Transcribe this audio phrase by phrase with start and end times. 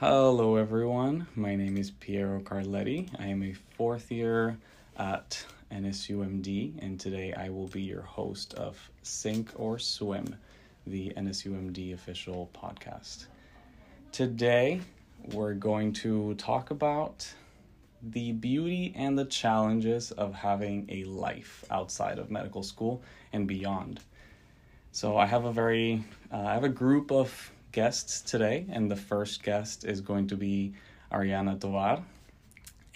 [0.00, 1.26] Hello, everyone.
[1.34, 3.08] My name is Piero Carletti.
[3.18, 4.56] I am a fourth year
[4.96, 10.36] at NSUMD, and today I will be your host of Sink or Swim,
[10.86, 13.26] the NSUMD official podcast.
[14.12, 14.82] Today,
[15.32, 17.28] we're going to talk about
[18.00, 23.02] the beauty and the challenges of having a life outside of medical school
[23.32, 23.98] and beyond.
[24.92, 28.96] So, I have a very, uh, I have a group of guests today, and the
[28.96, 30.72] first guest is going to be
[31.12, 32.02] Arianna Tovar.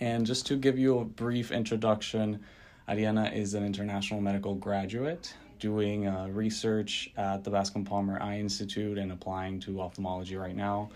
[0.00, 2.42] And just to give you a brief introduction,
[2.88, 8.98] Arianna is an international medical graduate doing uh, research at the Bascom Palmer Eye Institute
[8.98, 10.90] and applying to ophthalmology right now.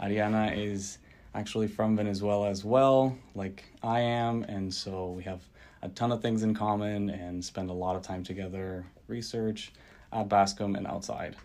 [0.00, 0.98] Arianna is
[1.34, 5.42] actually from Venezuela as well, like I am, and so we have
[5.82, 9.72] a ton of things in common and spend a lot of time together, research
[10.12, 11.36] at Bascom and outside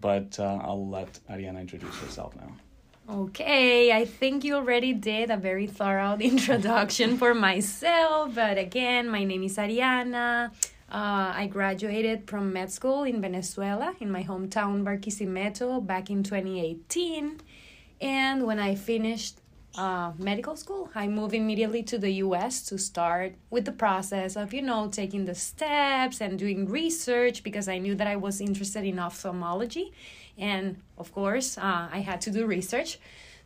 [0.00, 2.52] but uh, I'll let Arianna introduce herself now.
[3.08, 9.22] Okay, I think you already did a very thorough introduction for myself, but again, my
[9.22, 10.50] name is Arianna.
[10.90, 17.40] Uh, I graduated from med school in Venezuela in my hometown Barquisimeto back in 2018.
[18.00, 19.40] And when I finished
[19.76, 24.52] uh, medical school, I moved immediately to the US to start with the process of,
[24.52, 28.84] you know, taking the steps and doing research because I knew that I was interested
[28.84, 29.92] in ophthalmology.
[30.38, 32.98] And of course, uh, I had to do research.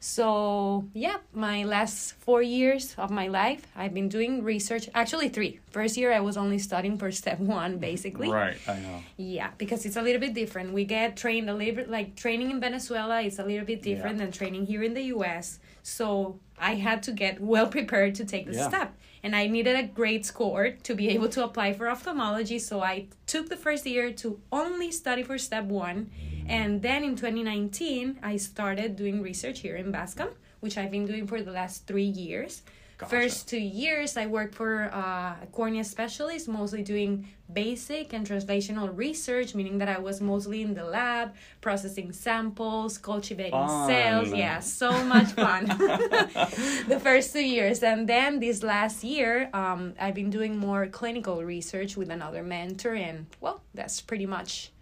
[0.02, 4.88] So, yeah, my last four years of my life, I've been doing research.
[4.94, 5.60] Actually, three.
[5.68, 8.30] First year, I was only studying for step one, basically.
[8.30, 9.02] Right, I know.
[9.18, 10.72] Yeah, because it's a little bit different.
[10.72, 14.16] We get trained a little bit, like training in Venezuela is a little bit different
[14.16, 14.24] yeah.
[14.24, 15.58] than training here in the US.
[15.90, 18.68] So, I had to get well prepared to take the yeah.
[18.68, 18.94] step.
[19.22, 22.58] And I needed a great score to be able to apply for ophthalmology.
[22.58, 26.10] So, I took the first year to only study for step one
[26.50, 31.28] and then in 2019, I started doing research here in Bascom, which I've been doing
[31.28, 32.62] for the last three years.
[33.00, 33.16] Gotcha.
[33.16, 38.94] First two years, I worked for uh, a cornea specialist, mostly doing basic and translational
[38.94, 43.88] research, meaning that I was mostly in the lab, processing samples, cultivating fun.
[43.88, 44.34] cells.
[44.34, 45.64] Yeah, so much fun.
[46.88, 47.82] the first two years.
[47.82, 52.92] And then this last year, um, I've been doing more clinical research with another mentor,
[52.92, 54.72] and well, that's pretty much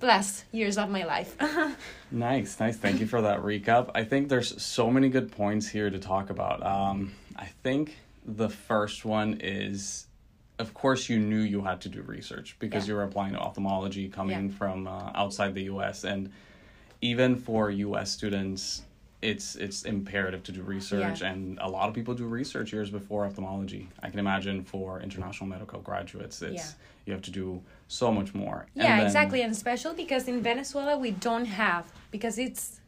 [0.00, 1.36] the last years of my life.
[2.10, 2.76] nice, nice.
[2.76, 3.92] Thank you for that recap.
[3.94, 6.66] I think there's so many good points here to talk about.
[6.66, 10.06] Um, I think the first one is,
[10.58, 12.92] of course, you knew you had to do research because yeah.
[12.92, 14.56] you were applying to ophthalmology coming yeah.
[14.56, 16.04] from uh, outside the U.S.
[16.04, 16.30] and
[17.00, 18.10] even for U.S.
[18.10, 18.82] students,
[19.24, 21.32] it's it's imperative to do research yeah.
[21.32, 25.48] and a lot of people do research years before ophthalmology i can imagine for international
[25.48, 26.70] medical graduates it's yeah.
[27.06, 30.98] you have to do so much more yeah then, exactly and especially because in venezuela
[30.98, 32.80] we don't have because it's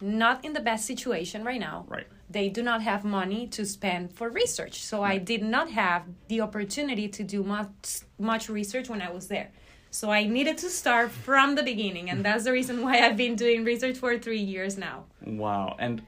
[0.00, 4.12] not in the best situation right now right they do not have money to spend
[4.12, 9.00] for research so i did not have the opportunity to do much much research when
[9.00, 9.50] i was there
[9.96, 13.34] so I needed to start from the beginning, and that's the reason why I've been
[13.34, 15.04] doing research for three years now.
[15.24, 15.74] Wow.
[15.78, 16.02] And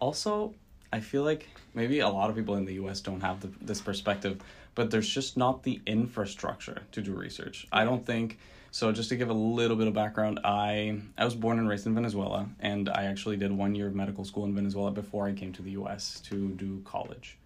[0.00, 0.54] also,
[0.92, 3.80] I feel like maybe a lot of people in the US don't have the, this
[3.80, 4.40] perspective,
[4.74, 7.66] but there's just not the infrastructure to do research.
[7.70, 8.40] I don't think.
[8.70, 11.86] So just to give a little bit of background, I I was born and raised
[11.86, 15.32] in Venezuela, and I actually did one year of medical school in Venezuela before I
[15.32, 16.20] came to the U.S.
[16.26, 17.38] to do college,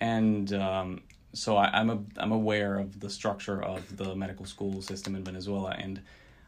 [0.00, 1.02] and um,
[1.32, 5.24] so I, am a I'm aware of the structure of the medical school system in
[5.24, 6.00] Venezuela, and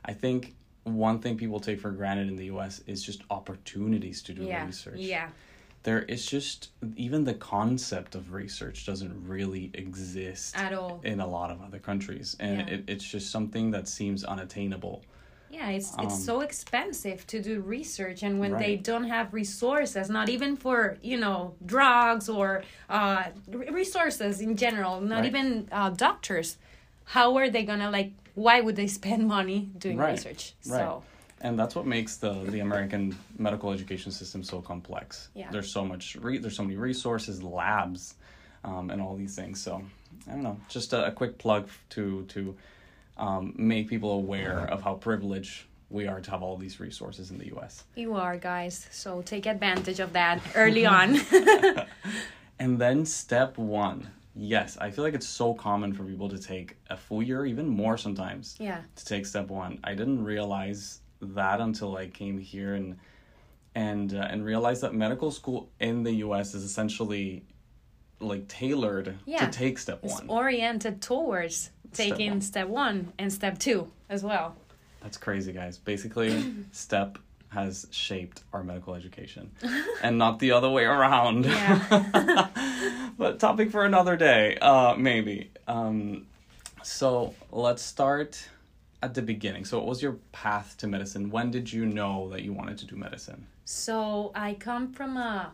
[0.04, 0.54] I think
[0.84, 2.82] one thing people take for granted in the U.S.
[2.86, 4.66] is just opportunities to do yeah.
[4.66, 4.98] research.
[4.98, 5.28] Yeah.
[5.82, 11.26] There is just even the concept of research doesn't really exist at all in a
[11.26, 12.74] lot of other countries, and yeah.
[12.74, 15.02] it, it's just something that seems unattainable
[15.50, 18.60] yeah it's um, it's so expensive to do research and when right.
[18.60, 25.00] they don't have resources not even for you know drugs or uh, resources in general
[25.00, 25.26] not right.
[25.26, 26.56] even uh, doctors
[27.04, 30.12] how are they gonna like why would they spend money doing right.
[30.12, 31.02] research so
[31.40, 35.28] and that's what makes the the American medical education system so complex.
[35.34, 35.50] Yeah.
[35.50, 38.14] There's so much re- there's so many resources, labs,
[38.64, 39.60] um, and all these things.
[39.60, 39.82] So
[40.28, 40.58] I don't know.
[40.68, 42.56] Just a, a quick plug to to
[43.16, 47.38] um, make people aware of how privileged we are to have all these resources in
[47.38, 47.84] the US.
[47.96, 48.86] You are, guys.
[48.90, 51.20] So take advantage of that early on.
[52.58, 54.08] and then step one.
[54.36, 57.68] Yes, I feel like it's so common for people to take a full year, even
[57.68, 58.56] more sometimes.
[58.60, 58.80] Yeah.
[58.94, 59.80] To take step one.
[59.82, 62.98] I didn't realize that until I came here and
[63.74, 66.54] and uh, and realized that medical school in the U.S.
[66.54, 67.44] is essentially
[68.18, 69.46] like tailored yeah.
[69.46, 70.12] to take step one.
[70.12, 72.40] it's oriented towards taking step one.
[72.40, 74.56] step one and step two as well.
[75.02, 75.78] That's crazy, guys.
[75.78, 77.18] Basically, step
[77.48, 79.50] has shaped our medical education
[80.02, 81.46] and not the other way around.
[81.46, 82.48] Yeah.
[83.18, 85.50] but topic for another day, uh, maybe.
[85.66, 86.26] Um,
[86.82, 88.48] so let's start
[89.02, 89.64] at the beginning.
[89.64, 91.30] So, what was your path to medicine?
[91.30, 93.46] When did you know that you wanted to do medicine?
[93.64, 95.52] So, I come from a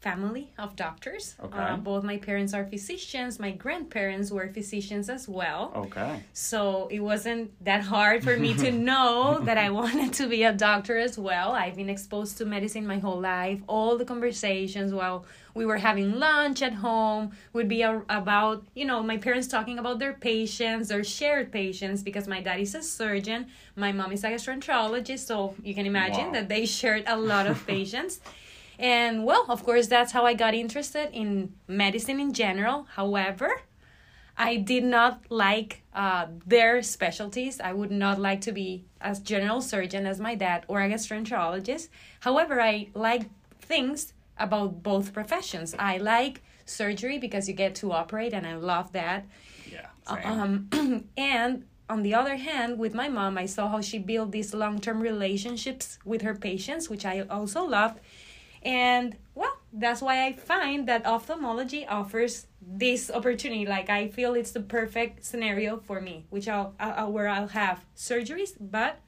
[0.00, 1.34] family of doctors.
[1.44, 1.58] Okay.
[1.58, 3.38] Uh, both my parents are physicians.
[3.38, 5.72] My grandparents were physicians as well.
[5.76, 6.22] Okay.
[6.32, 10.52] So it wasn't that hard for me to know that I wanted to be a
[10.54, 11.52] doctor as well.
[11.52, 13.60] I've been exposed to medicine my whole life.
[13.66, 18.86] All the conversations while we were having lunch at home would be a, about, you
[18.86, 22.82] know, my parents talking about their patients, their shared patients, because my dad is a
[22.82, 25.26] surgeon, my mom is a gastroenterologist.
[25.26, 26.32] So you can imagine Wow.
[26.32, 28.20] that they shared a lot of patients.
[28.80, 32.86] And well, of course, that's how I got interested in medicine in general.
[32.94, 33.60] However,
[34.38, 37.60] I did not like uh, their specialties.
[37.60, 41.88] I would not like to be a general surgeon as my dad or a gastroenterologist.
[42.20, 43.24] However, I like
[43.60, 45.74] things about both professions.
[45.78, 49.26] I like surgery because you get to operate, and I love that.
[49.70, 49.88] Yeah.
[50.08, 50.70] Same.
[50.72, 54.54] Um, and on the other hand, with my mom, I saw how she built these
[54.54, 58.00] long term relationships with her patients, which I also loved.
[58.62, 63.66] And well, that's why I find that ophthalmology offers this opportunity.
[63.66, 67.84] Like I feel it's the perfect scenario for me, which I'll, I'll where I'll have
[67.96, 68.98] surgeries, but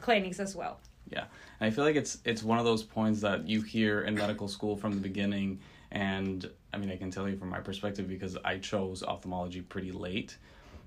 [0.00, 0.80] clinics as well.
[1.08, 1.24] Yeah,
[1.60, 4.48] and I feel like it's it's one of those points that you hear in medical
[4.48, 5.60] school from the beginning,
[5.92, 9.92] and I mean I can tell you from my perspective because I chose ophthalmology pretty
[9.92, 10.36] late,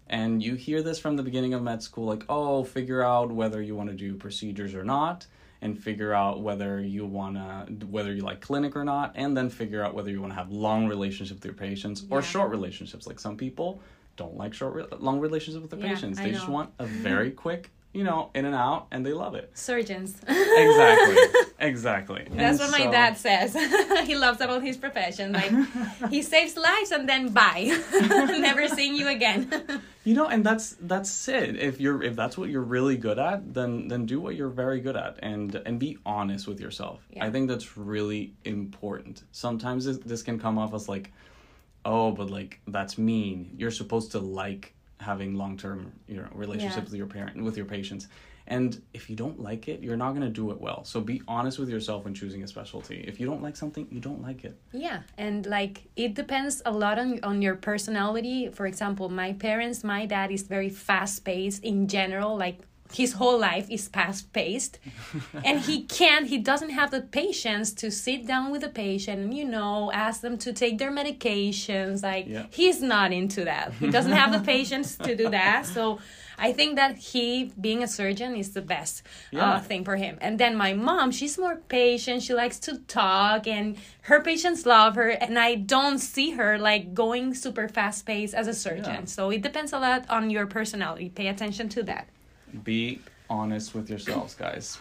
[0.08, 3.62] and you hear this from the beginning of med school like oh figure out whether
[3.62, 5.26] you want to do procedures or not,
[5.62, 9.84] and figure out whether you wanna whether you like clinic or not, and then figure
[9.84, 13.08] out whether you want to have long relationships with your patients or short relationships.
[13.08, 13.82] Like some people
[14.16, 16.20] don't like short re- long relationships with their Yeah, patients.
[16.20, 19.52] They just want a very quick you know in and out, and they love it.
[19.54, 20.16] Surgeons.
[20.28, 21.18] Exactly.
[21.62, 22.26] Exactly.
[22.32, 23.54] That's And what my dad says.
[24.08, 25.34] he loves about his profession.
[25.34, 25.52] Like
[26.10, 27.78] he saves lives and then bye.
[27.92, 29.52] Never seeing you again.
[30.06, 31.58] You know, and that's that's it.
[31.58, 34.80] If you're if that's what you're really good at, then then do what you're very
[34.80, 37.06] good at and and be honest with yourself.
[37.12, 37.26] Yeah.
[37.26, 39.24] I think that's really important.
[39.32, 41.12] Sometimes this, this can come off as like,
[41.84, 43.54] oh, but like that's mean.
[43.58, 46.84] You're supposed to like having long term you know relationships Yeah.
[46.92, 48.08] with your parent with your patients.
[48.52, 50.84] And if you don't like it, you're not going to do it well.
[50.84, 52.96] So be honest with yourself when choosing a specialty.
[53.08, 54.60] If you don't like something, you don't like it.
[54.74, 58.50] Yeah, and like it depends a lot on on your personality.
[58.52, 62.38] For example, my parents, my dad is very fast paced in general.
[62.38, 62.58] Like
[62.92, 64.80] his whole life is fast paced,
[65.46, 66.28] and he can't.
[66.28, 70.22] He doesn't have the patience to sit down with the patient and you know ask
[70.22, 72.04] them to take their medications.
[72.04, 72.46] Like Yeah.
[72.52, 73.74] he's not into that.
[73.74, 75.66] He doesn't have the patience to do that.
[75.80, 76.00] So.
[76.42, 79.44] I think that he, being a surgeon, is the best Yeah.
[79.56, 80.18] uh, thing for him.
[80.22, 82.24] And then my mom, she's more patient.
[82.24, 85.10] She likes to talk, and her patients love her.
[85.10, 89.02] And I don't see her like going super fast paced as a surgeon.
[89.04, 89.06] Yeah.
[89.16, 91.10] So it depends a lot on your personality.
[91.10, 92.08] Pay attention to that.
[92.64, 93.00] Be
[93.30, 94.78] honest with yourselves guys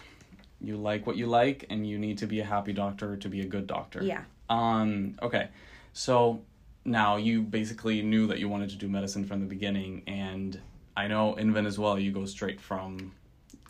[0.61, 3.41] you like what you like and you need to be a happy doctor to be
[3.43, 4.23] a good doctor Yeah.
[4.51, 5.49] um okay
[5.93, 6.41] so
[6.85, 10.61] now you basically knew that you wanted to do medicine from the beginning and
[10.97, 13.13] i know in venezuela you go straight from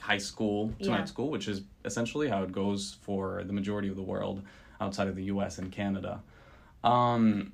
[0.00, 0.98] high school to Yeah.
[0.98, 4.42] med school which is essentially how it goes for the majority of the world
[4.80, 6.22] outside of the us and canada
[6.84, 7.52] um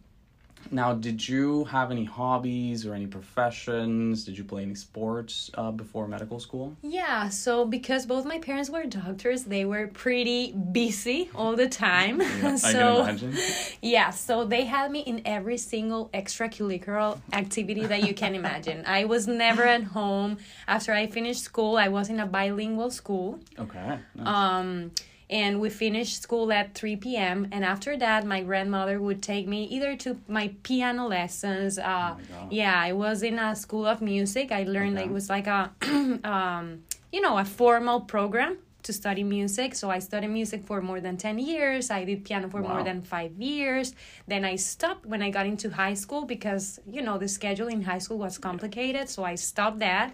[0.71, 4.25] now, did you have any hobbies or any professions?
[4.25, 6.76] Did you play any sports uh, before medical school?
[6.83, 12.21] Yeah, so because both my parents were doctors, they were pretty busy all the time.
[12.35, 13.37] Yeah, so I can imagine.
[13.80, 18.85] Yeah, so they had me in every single extracurricular activity that you can imagine.
[18.87, 20.38] I was never at home.
[20.66, 23.38] After I finished school, I was in a bilingual school.
[23.59, 23.99] Okay.
[24.14, 24.26] nice.
[24.26, 24.90] Um,
[25.30, 27.48] and we finished school at 3 p.m.
[27.52, 31.78] And after that, my grandmother would take me either to my piano lessons.
[31.78, 34.52] Uh, Oh yeah, I was in a school of music.
[34.52, 35.06] I learned Okay.
[35.08, 35.70] it was like a,
[36.24, 39.74] um, you know, a formal program to study music.
[39.74, 41.90] So I studied music for more than 10 years.
[41.90, 43.94] I did piano for more than five years.
[44.28, 47.80] Then I stopped when I got into high school because, you know, the schedule in
[47.82, 49.08] high school was complicated.
[49.08, 50.12] So I stopped that.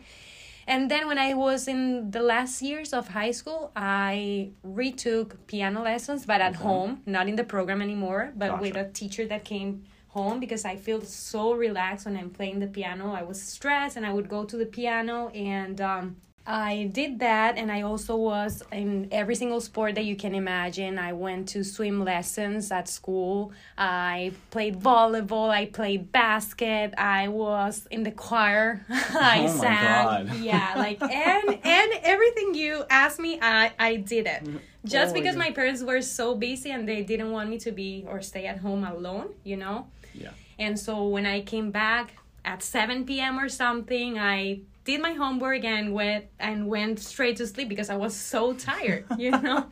[0.66, 5.82] And then when I was in the last years of high school, I retook piano
[5.82, 6.62] lessons, but at Okay.
[6.62, 10.76] home, not in the program anymore, but with a teacher that came home because I
[10.76, 13.12] feel so relaxed when I'm playing the piano.
[13.12, 16.16] I was stressed and I would go to the piano and um,
[16.46, 20.98] I did that, and I also was in every single sport that you can imagine.
[20.98, 23.52] I went to swim lessons at school.
[23.76, 25.50] I played volleyball.
[25.50, 26.94] I played basket.
[26.96, 28.84] I was in the choir.
[28.90, 30.26] I oh sang.
[30.26, 30.36] God.
[30.36, 34.44] Yeah, like and and everything you asked me, I I did it.
[34.44, 34.56] Mm-hmm.
[34.84, 35.44] Just Oh because God.
[35.44, 38.58] my parents were so busy and they didn't want me to be or stay at
[38.58, 39.88] home alone, you know.
[40.14, 40.30] Yeah.
[40.58, 43.38] And so when I came back at 7 p.m.
[43.38, 47.96] or something, I did my homework and went and went straight to sleep because I
[47.96, 49.66] was so tired, you know.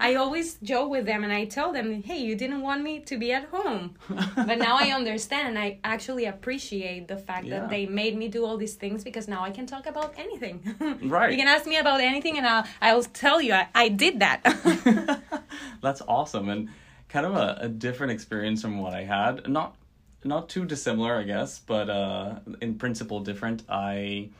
[0.00, 3.18] I always joke with them and I tell them, "Hey, you didn't want me to
[3.18, 7.60] be at home." but now I understand and I actually appreciate the fact Yeah.
[7.60, 10.60] that they made me do all these things because now I can talk about anything.
[11.02, 11.30] Right.
[11.32, 14.40] You can ask me about anything and I'll I'll tell you I, I did that.
[15.82, 16.68] That's awesome and
[17.08, 19.48] kind of a, a different experience from what I had.
[19.48, 19.76] Not
[20.24, 23.62] not too dissimilar, I guess, but uh, in principle different.
[23.68, 24.30] I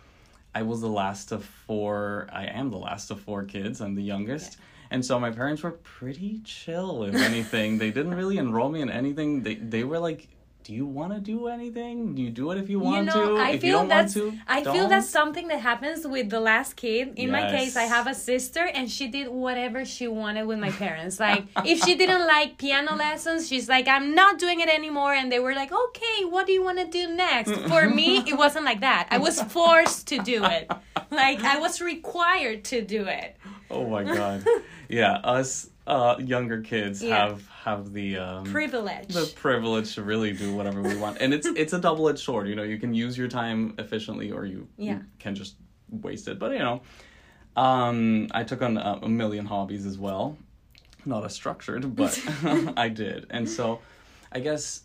[0.55, 2.29] I was the last of four.
[2.33, 3.81] I am the last of four kids.
[3.81, 4.59] I'm the youngest.
[4.91, 7.79] And so my parents were pretty chill, if anything.
[7.79, 9.43] they didn't really enroll me in anything.
[9.43, 10.29] They they were like,
[10.65, 12.17] "Do you want to do anything?
[12.17, 13.43] You do it if you want you know, to.
[13.43, 16.07] I if feel you don't that's want to, I feel don't." that's something that happens
[16.07, 17.13] with the last kid.
[17.17, 20.71] In my case, I have a sister, and she did whatever she wanted with my
[20.85, 21.21] parents.
[21.21, 25.31] Like, if she didn't like piano lessons, she's like, "I'm not doing it anymore." And
[25.31, 28.65] they were like, "Okay, what do you want to do next?" For me, it wasn't
[28.65, 29.09] like that.
[29.11, 30.71] I was forced to do it.
[31.11, 33.37] Like, I was required to do it.
[33.71, 34.45] Oh my god.
[34.89, 37.29] yeah, us uh younger kids Yeah.
[37.29, 39.09] have have the um Privilege.
[39.09, 41.17] the privilege to really do whatever we want.
[41.21, 44.45] And it's it's a double-edged sword, you know, you can use your time efficiently or
[44.45, 44.99] you, you Yeah.
[45.19, 45.57] can just
[45.89, 46.39] waste it.
[46.39, 46.83] But you know,
[47.57, 50.37] um I took on a, a million hobbies as well.
[51.07, 52.19] Not as structured, but
[52.77, 53.27] I did.
[53.31, 53.81] And so
[54.31, 54.83] I guess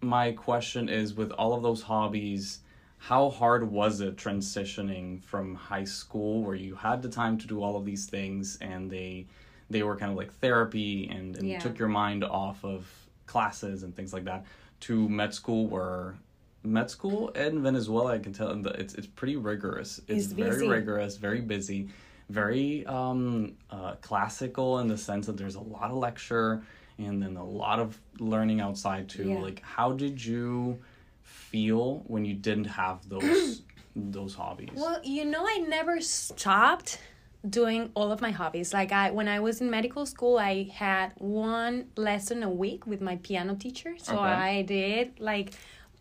[0.00, 2.60] my question is with all of those hobbies
[3.00, 7.62] how hard was it transitioning from high school where you had the time to do
[7.62, 9.24] all of these things and they
[9.70, 11.58] they were kind of like therapy and, and Yeah.
[11.58, 12.90] took your mind off of
[13.26, 14.44] classes and things like that
[14.80, 16.16] to med school where
[16.62, 19.98] med school in Venezuela I can tell that it's it's pretty rigorous.
[20.08, 21.88] It's, It's very rigorous, very busy,
[22.30, 26.62] very um uh classical in the sense that there's a lot of lecture
[26.98, 29.28] and then a lot of learning outside too.
[29.28, 29.40] Yeah.
[29.40, 30.78] Like how did you
[31.22, 33.62] feel when you didn't have those
[33.96, 34.70] those hobbies?
[34.74, 36.98] Well, you know, I never stopped
[37.48, 38.72] doing all of my hobbies.
[38.72, 43.00] Like I when I was in medical school, I had one lesson a week with
[43.00, 43.94] my piano teacher.
[43.98, 44.22] So Okay.
[44.22, 45.52] I did like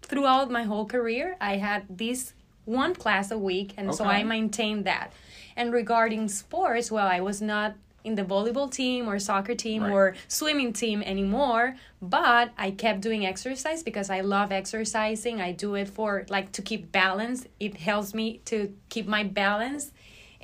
[0.02, 2.34] throughout my whole career, I had this
[2.66, 5.14] one class a week and so I maintained that.
[5.56, 9.92] And regarding sports, well, I was not in the volleyball team or soccer team Right.
[9.92, 15.76] or swimming team anymore but i kept doing exercise because i love exercising i do
[15.76, 19.92] it for like to keep balance it helps me to keep my balance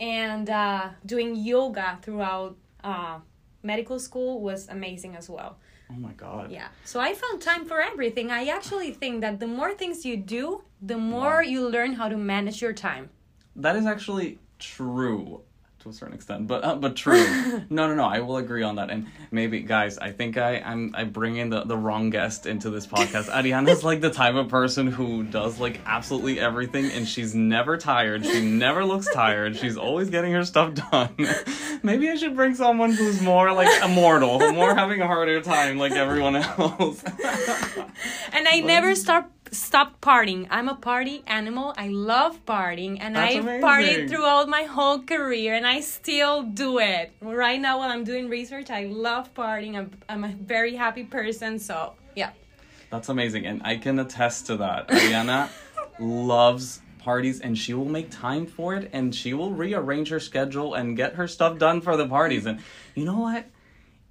[0.03, 3.17] and uh, doing yoga throughout uh,
[3.63, 5.51] medical school was amazing as well.
[5.91, 6.45] Oh my god.
[6.57, 6.67] yeah.
[6.91, 8.27] So i found time for everything.
[8.31, 10.45] I actually think that the more things you do
[10.91, 11.51] the more Wow.
[11.53, 13.05] you learn how to manage your time.
[13.65, 14.29] That is actually
[14.60, 15.22] true
[15.83, 17.23] to a certain extent, but uh, but true.
[17.69, 18.05] no, no, no.
[18.05, 18.89] I will agree on that.
[18.89, 22.69] And maybe, guys, I think I I'm I bring in the the wrong guest into
[22.69, 23.25] this podcast.
[23.29, 28.25] Arianna's like the type of person who does like absolutely everything, and she's never tired.
[28.25, 29.57] She never looks tired.
[29.57, 31.15] She's always getting her stuff done.
[31.83, 35.91] maybe I should bring someone who's more like immortal, more having a harder time like
[35.91, 37.03] everyone else.
[37.03, 40.48] and I never stop stopped partying.
[40.50, 41.74] I'm a party animal.
[41.77, 43.62] I love partying, and That's I amazing.
[43.62, 47.12] partied throughout my whole career, and I still do it.
[47.22, 49.77] Right now, while I'm doing research, I love partying.
[49.77, 51.60] I'm I'm a very happy person.
[51.60, 52.31] So yeah,
[52.89, 54.88] That's amazing, and I can attest to that.
[54.89, 55.50] Arianna
[56.00, 60.74] loves parties, and she will make time for it, and she will rearrange her schedule
[60.74, 62.45] and get her stuff done for the parties.
[62.45, 62.60] And
[62.95, 63.45] you know what?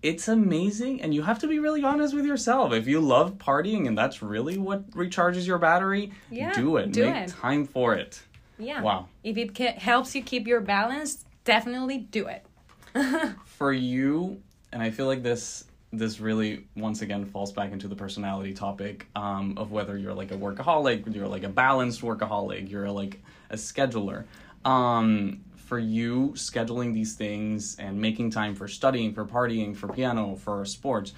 [0.03, 2.73] It's amazing, and you have to be really honest with yourself.
[2.73, 6.93] If you love partying and that's really what recharges your battery, Yeah, do it.
[6.93, 7.31] do make it.
[7.31, 8.21] time for it.
[8.59, 8.83] yeah.
[8.83, 9.09] Wow.
[9.23, 12.45] If it ca- helps you keep your balance, definitely do it.
[13.47, 14.39] for you
[14.71, 19.07] and i feel like this this really once again falls back into the personality topic
[19.17, 23.57] um, of whether you're like a workaholic you're like a balanced workaholic you're like a
[23.57, 24.25] scheduler
[24.67, 25.41] um,
[25.73, 30.67] for you scheduling these things and making time for studying for partying for piano for
[30.67, 31.15] sports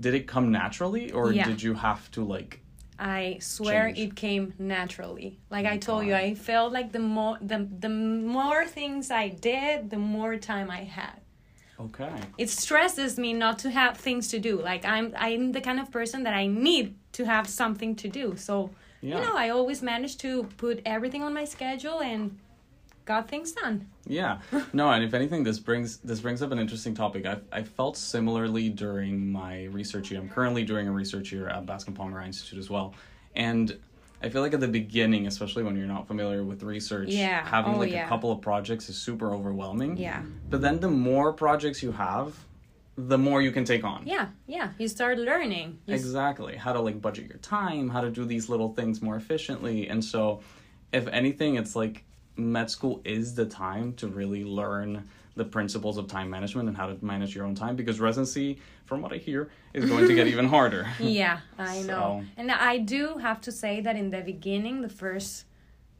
[0.00, 1.44] did it come naturally or Yeah.
[1.44, 2.52] did you have to like
[2.98, 3.98] I swear Change.
[4.04, 5.38] it came naturally.
[5.54, 7.92] Like I told you, I felt like the more the the
[8.38, 11.18] more things I did, the more time I had.
[11.86, 14.54] okay It stresses me not to have things to do.
[14.70, 16.86] Like I'm I'm the kind of person that I need
[17.18, 18.26] to have something to do.
[18.46, 18.54] So
[19.00, 19.16] Yeah.
[19.16, 20.30] you know, I always manage to
[20.64, 22.22] put everything on my schedule and
[23.12, 23.76] got things done.
[24.06, 24.38] Yeah.
[24.72, 27.26] No, and if anything, this brings this brings up an interesting topic.
[27.26, 30.20] I I felt similarly during my research year.
[30.20, 32.88] I'm currently doing a research year at Bascom Palmer Institute as well,
[33.34, 33.66] and
[34.24, 37.40] I feel like at the beginning, especially when you're not familiar with research, Yeah.
[37.56, 38.04] having Oh, like yeah.
[38.06, 39.96] a couple of projects is super overwhelming.
[39.96, 40.22] Yeah.
[40.50, 42.28] But then the more projects you have,
[43.14, 44.00] the more you can take on.
[44.14, 44.68] Yeah, yeah.
[44.80, 45.68] You start learning.
[45.86, 46.56] You Exactly.
[46.64, 49.88] How to like budget your time, how to do these little things more efficiently.
[49.92, 50.40] And so,
[50.92, 51.96] if anything, it's like
[52.38, 56.86] med school is the time to really learn the principles of time management and how
[56.86, 60.26] to manage your own time because residency, from what I hear, is going to get
[60.34, 60.88] even harder.
[61.00, 62.24] Yeah, I know.
[62.36, 65.44] And I do have to say that in the beginning, the first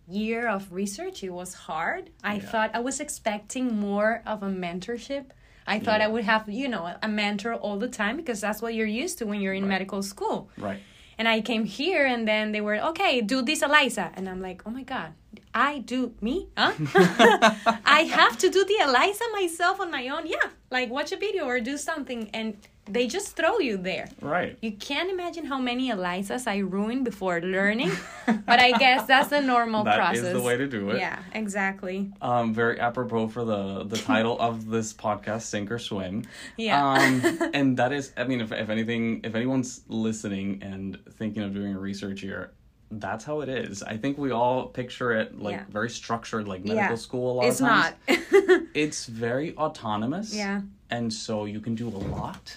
[0.08, 2.10] year of research, it was hard.
[2.24, 2.40] I Yeah.
[2.50, 5.26] thought I was expecting more of a mentorship.
[5.66, 8.72] I thought I would have, you know, a mentor all the time because that's what
[8.74, 9.68] you're used to when you're in Right.
[9.68, 10.50] medical school.
[10.56, 10.80] Right.
[11.18, 14.12] And I came here and then they were, okay, do this, ELISA.
[14.14, 15.14] And I'm like, oh my God,
[15.52, 16.48] I do me?
[16.56, 16.72] Huh?
[17.84, 20.28] I have to do the ELISA myself on my own?
[20.28, 20.50] Yeah.
[20.70, 22.30] Like watch a video or do something.
[22.32, 22.56] And
[22.90, 24.08] they just throw you there.
[24.20, 24.56] Right.
[24.62, 27.90] You can't imagine how many ELISAs I ruined before learning,
[28.26, 30.32] but I guess that's the normal That is process.
[30.36, 30.98] the way to do it.
[30.98, 32.10] Yeah, exactly.
[32.22, 36.24] Um, very apropos for the the title of this podcast, Sink or Swim.
[36.56, 36.84] Yeah.
[36.92, 41.52] Um, and that is, I mean, if if anything, if anyone's listening and thinking of
[41.54, 42.52] doing a research year,
[42.90, 43.82] that's how it is.
[43.82, 45.64] I think we all picture it like Yeah.
[45.68, 46.94] very structured, like medical Yeah.
[46.94, 47.32] school.
[47.32, 47.94] A lot It's of times.
[48.08, 48.60] not.
[48.74, 50.34] It's very autonomous.
[50.34, 50.62] yeah.
[50.90, 52.56] And so you can do a lot.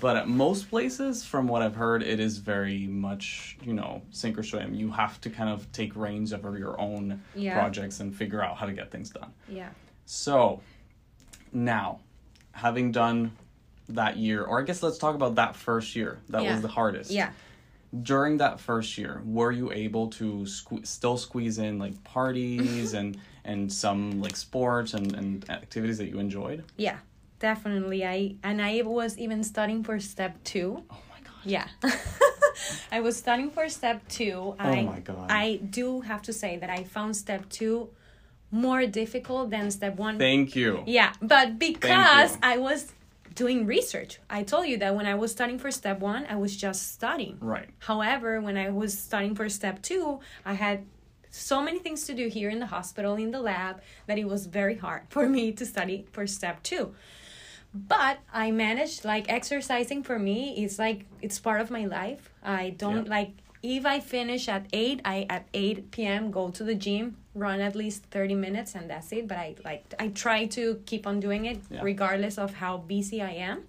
[0.00, 4.38] But at most places, from what I've heard, it is very much, you know, sink
[4.38, 4.74] or swim.
[4.74, 7.58] You have to kind of take reins over your own Yeah.
[7.58, 9.30] projects and figure out how to get things done.
[9.48, 9.68] Yeah.
[10.06, 10.62] So,
[11.52, 12.00] now,
[12.52, 13.32] having done
[13.90, 16.18] that year, or I guess let's talk about that first year.
[16.30, 16.52] That Yeah.
[16.52, 17.10] was the hardest.
[17.10, 17.30] Yeah.
[18.02, 23.18] During that first year, were you able to sque- still squeeze in like parties and
[23.46, 26.64] and some like sports and, and activities that you enjoyed?
[26.78, 26.96] Yeah.
[27.44, 28.06] Definitely.
[28.06, 30.82] I and I was even studying for step two.
[30.90, 31.44] Oh my god.
[31.44, 31.68] Yeah.
[32.96, 34.32] I was studying for step two.
[34.32, 35.26] Oh I, Oh my God.
[35.30, 37.90] I do have to say that I found step two
[38.50, 40.18] more difficult than step one.
[40.18, 40.84] Thank you.
[40.86, 42.38] Yeah, but because.
[42.42, 42.80] I was
[43.34, 46.56] doing research, I told you that when I was studying for step one, I was
[46.56, 47.36] just studying.
[47.40, 47.68] Right.
[47.90, 50.86] However, when I was studying for step two, I had
[51.30, 54.46] so many things to do here in the hospital, in the lab, that it was
[54.46, 56.94] very hard for me to study for step two.
[57.74, 62.30] But I managed, like, exercising for me is like, it's part of my life.
[62.42, 63.10] I don't Yeah.
[63.18, 63.30] like,
[63.62, 66.30] if I finish at 8, I at 8 p.m.
[66.30, 69.26] go to the gym, run at least 30 minutes, and that's it.
[69.26, 71.80] But I like, I try to keep on doing it Yeah.
[71.82, 73.64] regardless of how busy I am.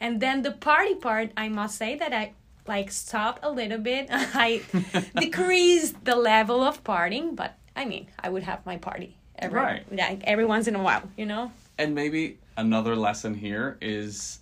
[0.00, 2.32] And then the party part, I must say that I
[2.66, 4.06] like stopped a little bit.
[4.10, 4.62] I
[5.18, 9.82] decreased the level of partying, but I mean, I would have my party every Right.
[9.92, 11.50] like every once in a while, you know?
[11.78, 14.40] And maybe another lesson here is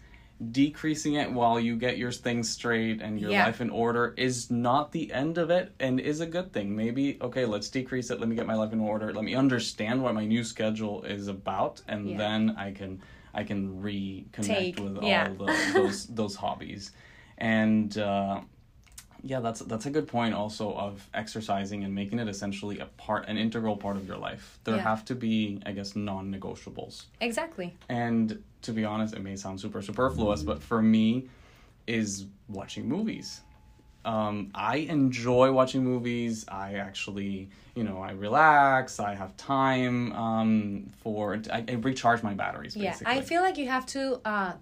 [0.52, 3.44] decreasing it while you get your things straight and your Yeah.
[3.44, 6.74] life in order is not the end of it and is a good thing.
[6.74, 8.20] Maybe, okay, let's decrease it.
[8.20, 9.12] Let me get my life in order.
[9.12, 12.16] Let me understand what my new schedule is about and Yeah.
[12.16, 15.28] then I can I can reconnect Take- with yeah.
[15.38, 16.92] all the, those those hobbies.
[17.38, 18.40] And uh
[19.22, 23.28] yeah, that's that's a good point also of exercising and making it essentially a part
[23.28, 24.58] an integral part of your life.
[24.64, 24.82] There Yeah.
[24.82, 27.04] have to be, I guess, non-negotiables.
[27.20, 27.76] Exactly.
[27.88, 31.28] And to be honest, it may sound super superfluous, but for me,
[31.86, 33.40] is watching movies.
[34.04, 36.46] Um, I enjoy watching movies.
[36.48, 38.98] I actually, you know, I relax.
[38.98, 41.40] I have time um, for.
[41.52, 42.74] I, I recharge my batteries.
[42.74, 43.12] Basically.
[43.12, 43.18] Yeah.
[43.18, 44.52] I feel like you have to uh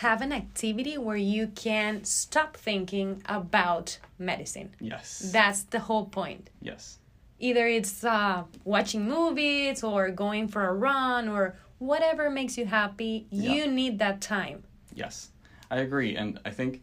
[0.00, 4.74] have an activity where you can stop thinking about medicine.
[4.80, 5.30] Yes.
[5.32, 6.50] That's the whole point.
[6.60, 6.98] yes.
[7.38, 13.26] Either it's uh watching movies or going for a run or whatever makes you happy,
[13.30, 13.52] Yeah.
[13.52, 14.64] you need that time.
[14.94, 15.28] Yes,
[15.70, 16.82] I agree, and I think,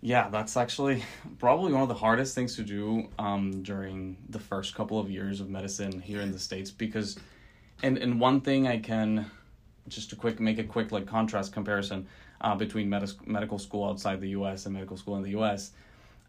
[0.00, 1.02] yeah, that's actually
[1.38, 5.40] probably one of the hardest things to do um, during the first couple of years
[5.40, 7.18] of medicine here in the states because,
[7.82, 9.30] and and one thing I can,
[9.88, 12.06] just to quick make a quick like contrast comparison
[12.40, 14.66] uh, between med- medical school outside the U.S.
[14.66, 15.72] and medical school in the U.S.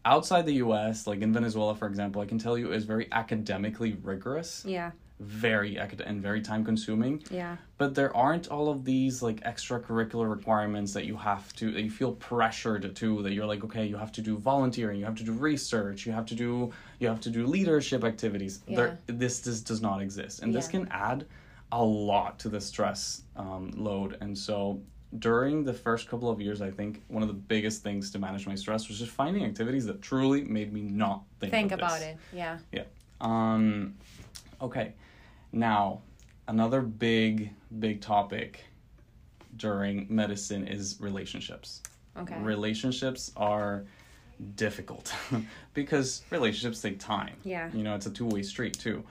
[0.04, 3.94] Outside the U.S., like in Venezuela, for example, I can tell you is very academically
[4.04, 4.92] rigorous, Yeah.
[5.18, 7.56] very acad- and very time consuming Yeah.
[7.78, 11.90] but there aren't all of these like extracurricular requirements that you have to that you
[11.90, 15.24] feel pressured to that you're like okay you have to do volunteering you have to
[15.24, 19.62] do research you have to do you have to do leadership activities there this this
[19.62, 21.24] does not exist and this can add
[21.72, 24.80] a lot to the stress um, load and so
[25.18, 28.46] during the first couple of years i think one of the biggest things to manage
[28.46, 32.02] my stress was just finding activities that truly made me not think, Think about this.
[32.02, 32.16] it.
[32.32, 32.58] Yeah.
[32.72, 32.84] Yeah.
[33.20, 33.94] Um,
[34.60, 34.94] okay.
[35.52, 36.00] Now,
[36.48, 38.64] another big, big topic
[39.56, 41.82] during medicine is relationships.
[42.18, 42.36] Okay.
[42.38, 43.84] Relationships are
[44.56, 45.14] difficult
[45.74, 47.36] because relationships take time.
[47.44, 47.70] Yeah.
[47.72, 49.04] You know, it's a two way street too.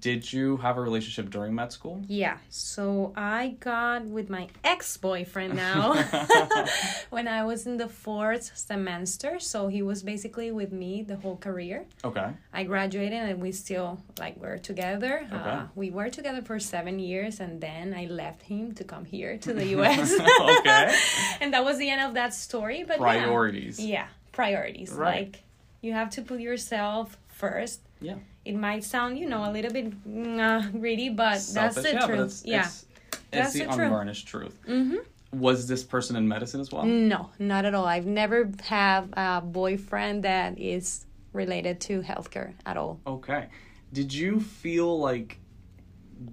[0.00, 2.02] Did you have a relationship during med school?
[2.06, 5.94] Yeah, so I got with my ex boyfriend now
[7.10, 9.40] when I was in the fourth semester.
[9.40, 11.84] So he was basically with me the whole career.
[12.04, 12.30] Okay.
[12.52, 15.26] I graduated and we still like were together.
[15.26, 15.36] Okay.
[15.36, 19.36] Uh, we were together for seven years and then I left him to come here
[19.38, 20.12] to the US.
[20.12, 20.96] Okay.
[21.40, 22.84] and that was the end of that story.
[22.86, 23.24] But yeah.
[23.24, 23.80] Priorities.
[23.80, 24.92] Yeah, priorities.
[24.92, 25.26] Right.
[25.26, 25.42] Like
[25.80, 27.80] you have to put yourself first.
[28.00, 28.16] Yeah.
[28.44, 29.92] It might sound, you know, a little bit
[30.40, 32.20] uh, greedy, but that's the yeah, truth.
[32.20, 32.64] it's, yeah.
[32.66, 33.78] it's, it's That's the, the truth.
[33.80, 34.58] unvarnished truth.
[34.68, 34.96] Mm-hmm.
[35.38, 36.84] Was this person in medicine as well?
[36.84, 37.86] No, not at all.
[37.86, 43.00] I've never have a boyfriend that is related to healthcare at all.
[43.06, 43.46] Okay.
[43.92, 45.38] Did you feel like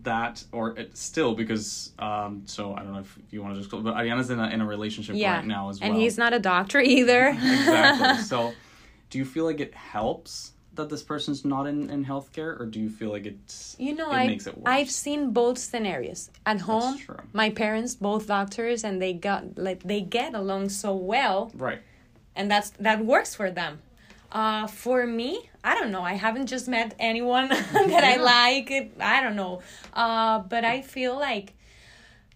[0.03, 3.71] that, or it, still because um, so I don't know if you want to just,
[3.71, 5.89] but Arianna's in a in a relationship Yeah, right now as well.
[5.89, 7.29] and he's not a doctor either.
[7.41, 8.23] exactly.
[8.23, 8.53] So,
[9.09, 12.79] do you feel like it helps that this person's not in in healthcare, or do
[12.79, 14.63] you feel like it's You know, it I makes it worse?
[14.65, 16.21] I've seen both scenarios.
[16.45, 16.97] At home,
[17.33, 21.81] my parents both doctors, and they got like they get along so well, right.
[22.35, 23.73] and that's that works for them.
[24.31, 26.03] Uh, for me, I don't know.
[26.03, 27.49] I haven't just met anyone
[27.93, 28.67] that I like.
[28.99, 29.61] I don't know.
[29.93, 31.53] Uh, but I feel like,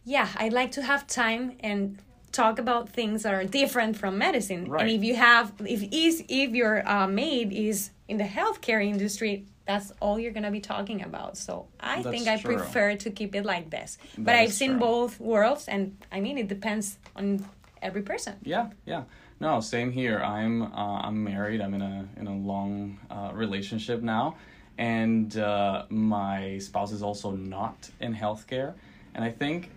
[0.03, 1.99] yeah, I like to have time and
[2.33, 4.69] talk about things that are different from medicine.
[4.69, 4.81] Right.
[4.81, 9.45] And if you have, if is if your uh, maid is in the healthcare industry,
[9.65, 11.37] that's all you're gonna be talking about.
[11.37, 12.57] So I That's think I true.
[12.57, 13.97] prefer to keep it like this.
[14.17, 14.79] but I've seen true.
[14.79, 17.45] both worlds, and I mean it depends on
[17.81, 18.35] every person.
[18.43, 19.03] Yeah, yeah.
[19.39, 20.19] No, same here.
[20.19, 21.61] I'm uh, I'm married.
[21.61, 24.35] I'm in a in a long uh, relationship now,
[24.77, 28.73] and uh, my spouse is also not in healthcare.
[29.15, 29.69] And I think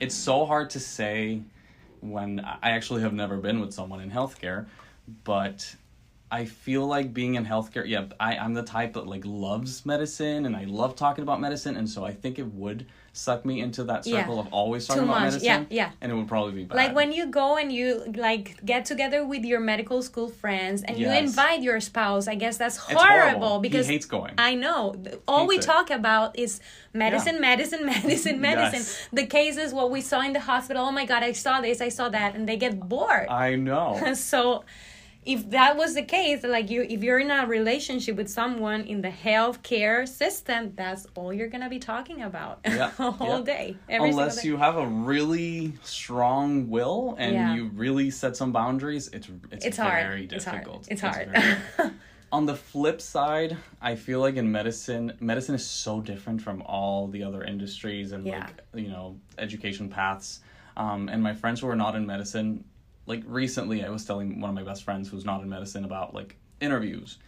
[0.00, 1.42] it's so hard to say
[2.00, 4.66] when I actually have never been with someone in healthcare,
[5.24, 5.76] but
[6.30, 10.46] I feel like being in healthcare, yeah, I, I'm the type that like loves medicine
[10.46, 13.82] and I love talking about medicine, and so I think it would suck me into
[13.84, 14.20] that Yeah.
[14.20, 15.32] circle of always talking Too about much.
[15.32, 15.66] medicine.
[15.70, 15.90] Yeah, yeah.
[16.00, 16.76] And it would probably be bad.
[16.76, 20.96] Like when you go and you like get together with your medical school friends and
[20.96, 24.34] you invite your spouse, I guess that's horrible, He because hates going.
[24.38, 24.94] I know
[25.26, 25.62] all we it.
[25.62, 26.60] talk about is
[26.94, 28.80] medicine, medicine, medicine, medicine.
[28.80, 29.08] Yes.
[29.12, 30.84] The cases what we saw in the hospital.
[30.86, 33.26] Oh my god, I saw this, I saw that, and they get bored.
[33.28, 34.14] I know.
[34.14, 34.64] so
[35.26, 39.02] if that was the case like you if you're in a relationship with someone in
[39.02, 43.42] the healthcare system that's all you're gonna be talking about Yeah, all yeah.
[43.44, 44.48] day Unless day.
[44.48, 47.54] you have a really strong will and Yeah.
[47.54, 50.88] you really set some boundaries, it's it's, it's hard very it's hard difficult.
[50.90, 51.90] it's hard very-
[52.32, 57.08] On the flip side, I feel like in medicine, medicine is so different from all
[57.08, 58.46] the other industries and Yeah.
[58.46, 60.40] like you know education paths.
[60.76, 62.64] Um, and my friends who are not in medicine,
[63.06, 66.14] like recently, I was telling one of my best friends who's not in medicine about
[66.14, 67.18] like interviews,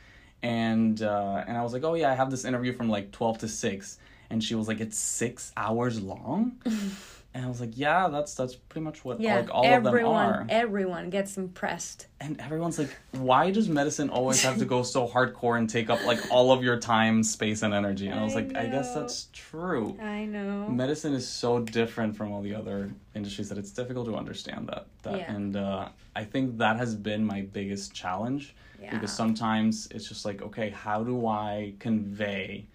[0.42, 3.38] and uh, and I was like, oh yeah, I have this interview from like twelve
[3.38, 3.98] to six,
[4.30, 6.60] and she was like, it's six hours long.
[7.34, 9.86] And I was like, yeah, that's that's pretty much what yeah like all of them
[9.86, 14.82] everyone are everyone gets impressed and everyone's like, why does medicine always have to go
[14.82, 18.08] so hardcore and take up like all of your time, space, and energy?
[18.08, 19.96] And I was I like, I guess that's true.
[20.00, 24.16] i know Medicine is so different from all the other industries that it's difficult to
[24.16, 24.86] understand that.
[25.02, 25.32] that Yeah.
[25.32, 28.90] And uh, I think that has been my biggest challenge Yeah.
[28.92, 32.66] because sometimes it's just like, okay, how do I convey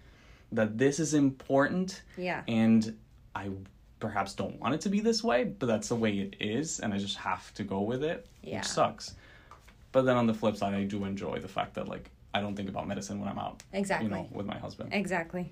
[0.52, 2.96] that this is important yeah and
[3.34, 3.50] I
[4.00, 6.92] perhaps don't want it to be this way, but that's the way it is, and
[6.94, 8.58] I just have to go with it, Yeah.
[8.58, 9.14] which sucks.
[9.92, 12.54] But then on the flip side, I do enjoy the fact that like I don't
[12.54, 14.90] think about medicine when I'm out, exactly you know, with my husband.
[14.92, 15.50] exactly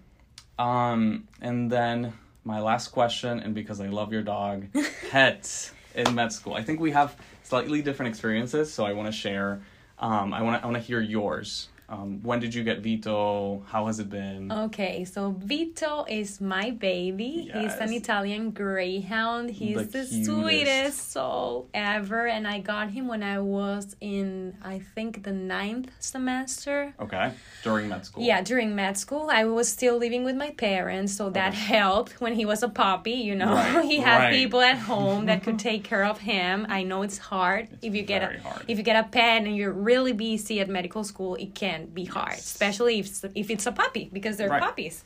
[0.58, 2.12] Um, and then
[2.44, 4.66] my last question, and because I love your dog,
[5.10, 6.54] pets in med school.
[6.54, 9.62] I think we have slightly different experiences, so I want to share.
[9.98, 11.68] Um, I want to I want to hear yours.
[11.88, 13.62] Um, when did you get Vito?
[13.68, 14.50] How has it been?
[14.50, 17.48] Okay, so Vito is my baby.
[17.54, 19.50] He's an Italian greyhound.
[19.50, 22.26] He's The the, sweetest soul ever.
[22.26, 26.92] And I got him when I was in, I think, the ninth semester.
[26.98, 28.24] Okay, during med school.
[28.24, 32.34] Yeah, during med school, I was still living with my parents, so that helped when
[32.34, 33.12] he was a puppy.
[33.12, 34.32] You know, Right, he had right.
[34.32, 36.66] people at home that could take care of him.
[36.68, 38.64] I know it's hard if you get a hard.
[38.66, 41.36] if you get a pet and you're really busy at medical school.
[41.36, 42.44] It can be hard, Yes.
[42.54, 44.62] especially if if it's a puppy because they're Right.
[44.68, 45.04] puppies.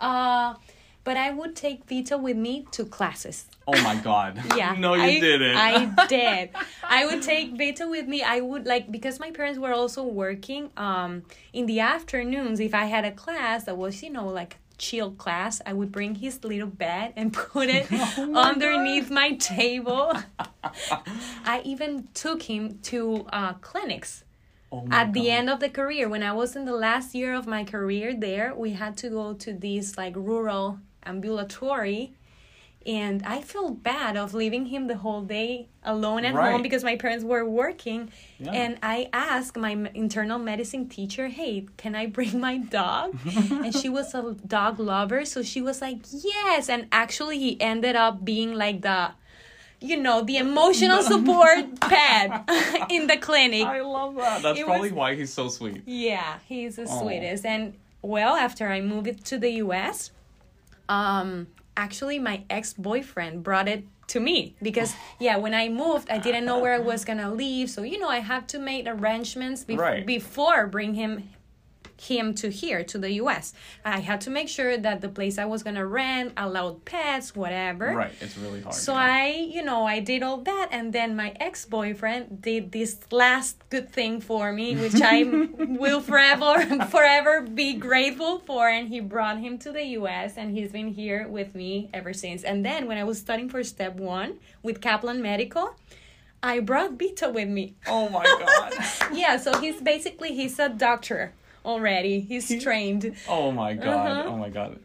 [0.00, 0.54] Uh,
[1.04, 3.46] but I would take Vito with me to classes.
[3.68, 4.32] Oh my god.
[4.60, 4.74] Yeah.
[4.86, 5.56] no, you I, didn't.
[5.56, 6.50] I did.
[6.82, 8.18] I would take Vito with me.
[8.22, 12.86] I would like because my parents were also working um in the afternoons if I
[12.94, 16.72] had a class that was, you know, like chill class, I would bring his little
[16.84, 17.86] bed and put it
[18.18, 19.14] oh underneath God.
[19.20, 20.12] my table.
[21.44, 24.24] I even took him to uh, clinics.
[24.72, 25.14] Oh At God.
[25.14, 28.14] the end of the career, when I was in the last year of my career
[28.14, 32.12] there, we had to go to this like rural ambulatory
[32.86, 36.52] and I felt bad of leaving him the whole day alone at right.
[36.52, 38.10] home because my parents were working.
[38.38, 38.52] Yeah.
[38.52, 43.18] And I asked my internal medicine teacher, "Hey, can I bring my dog?"
[43.50, 47.96] and she was a dog lover, so she was like, "Yes." And actually, he ended
[47.96, 49.10] up being like the
[49.86, 52.48] you know, the emotional support pet
[52.90, 53.66] in the clinic.
[53.66, 54.42] I love that.
[54.42, 55.82] That's it probably was, why he's so sweet.
[55.86, 57.00] Yeah, he's the Aww.
[57.00, 57.44] sweetest.
[57.44, 60.10] And well, after I moved to the US,
[60.88, 66.44] um, actually my ex-boyfriend brought it to me because yeah when i moved i didn't
[66.44, 69.78] know where i was gonna live so you know i have to make arrangements bef-
[69.78, 70.06] right.
[70.06, 71.28] before bring him
[72.00, 73.52] him to here to the US.
[73.84, 77.94] I had to make sure that the place I was gonna rent allowed pets, whatever.
[77.94, 78.74] Right, it's really hard.
[78.74, 78.98] So yeah.
[79.00, 83.58] I, you know, I did all that, and then my ex boyfriend did this last
[83.70, 85.22] good thing for me, which I
[85.58, 88.68] will forever, forever be grateful for.
[88.68, 92.42] And he brought him to the US, and he's been here with me ever since.
[92.44, 95.76] And then when I was studying for step one with Kaplan Medical.
[96.42, 97.74] I brought Vito with me.
[97.88, 98.74] Oh my god.
[99.12, 101.32] yeah, so he's basically he's a doctor
[101.66, 102.20] already.
[102.20, 103.14] He's trained.
[103.28, 104.10] Oh my god.
[104.10, 104.28] Uh-huh.
[104.30, 104.78] Oh my god.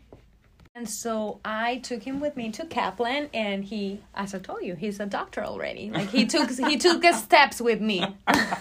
[0.73, 4.73] And so I took him with me to Kaplan, and he, as I told you,
[4.75, 5.91] he's a doctor already.
[5.91, 8.05] Like he took he took steps with me.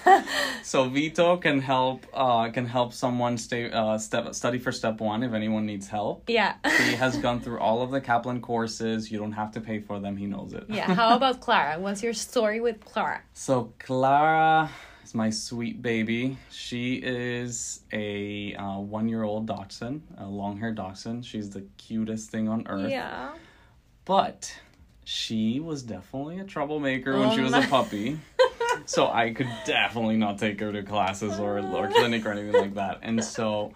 [0.64, 5.22] so Vito can help uh, can help someone stay uh, step study for step one
[5.22, 6.28] if anyone needs help.
[6.28, 6.54] Yeah.
[6.64, 9.12] he has gone through all of the Kaplan courses.
[9.12, 10.16] You don't have to pay for them.
[10.16, 10.64] He knows it.
[10.68, 10.92] yeah.
[10.92, 11.78] How about Clara?
[11.78, 13.22] What's your story with Clara?
[13.35, 14.68] So Clara
[15.11, 16.37] is my sweet baby.
[16.51, 21.27] She is a uh, one year old dachshund, a long haired dachshund.
[21.27, 22.90] She's the cutest thing on earth.
[22.90, 23.33] Yeah.
[24.05, 24.57] But
[25.05, 27.64] she was definitely a troublemaker oh when she was my.
[27.64, 28.20] a puppy.
[28.87, 32.75] so I could definitely not take her to classes or, or clinic or anything like
[32.75, 33.01] that.
[33.03, 33.73] And so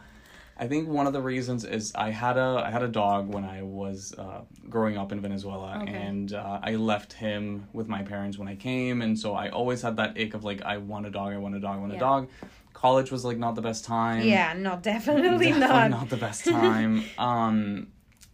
[0.56, 3.44] I think one of the reasons is I had a I had a dog when
[3.44, 5.92] I was uh, growing up in Venezuela, okay.
[5.92, 9.82] and uh, I left him with my parents when I came, and so I always
[9.82, 11.92] had that ache of like I want a dog, I want a dog, I want
[11.92, 11.98] yeah.
[11.98, 12.28] a dog.
[12.72, 14.22] College was like not the best time.
[14.22, 15.90] Yeah, no, definitely, definitely not.
[15.90, 17.04] Not the best time.
[17.18, 17.88] um,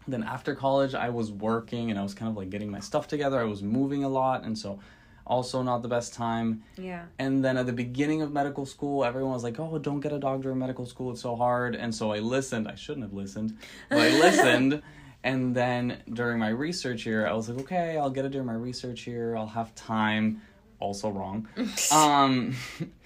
[0.07, 3.09] then after college, I was working and I was kind of like getting my stuff
[3.09, 3.41] together.
[3.41, 4.79] I was moving a lot, and so
[5.27, 6.63] also not the best time.
[6.77, 7.05] Yeah.
[7.19, 10.19] And then at the beginning of medical school, everyone was like, "Oh, don't get a
[10.19, 12.69] dog during medical school; it's so hard." And so I listened.
[12.69, 13.57] I shouldn't have listened,
[13.89, 14.83] but I listened.
[15.25, 18.55] and then during my research year, I was like, "Okay, I'll get it during my
[18.55, 19.37] research year.
[19.37, 20.43] I'll have time."
[20.79, 21.47] Also wrong.
[21.93, 22.55] um,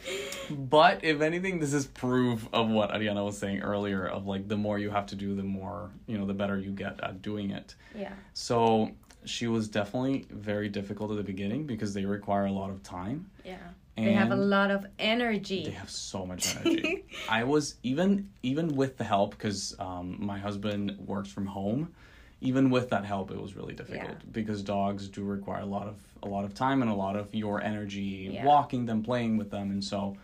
[0.51, 4.07] but if anything, this is proof of what Arianna was saying earlier.
[4.07, 6.71] Of like, the more you have to do, the more you know, the better you
[6.71, 7.75] get at doing it.
[7.93, 8.13] Yeah.
[8.33, 8.93] So
[9.25, 13.31] she was definitely very difficult at the beginning because they require a lot of time.
[13.45, 13.57] Yeah.
[13.97, 15.65] And they have a lot of energy.
[15.65, 17.05] They have so much energy.
[17.29, 21.95] I was even even with the help because um, my husband works from home.
[22.41, 24.31] Even with that help, it was really difficult yeah.
[24.33, 27.33] because dogs do require a lot of a lot of time and a lot of
[27.35, 28.45] your energy yeah.
[28.45, 30.17] walking them, playing with them, and so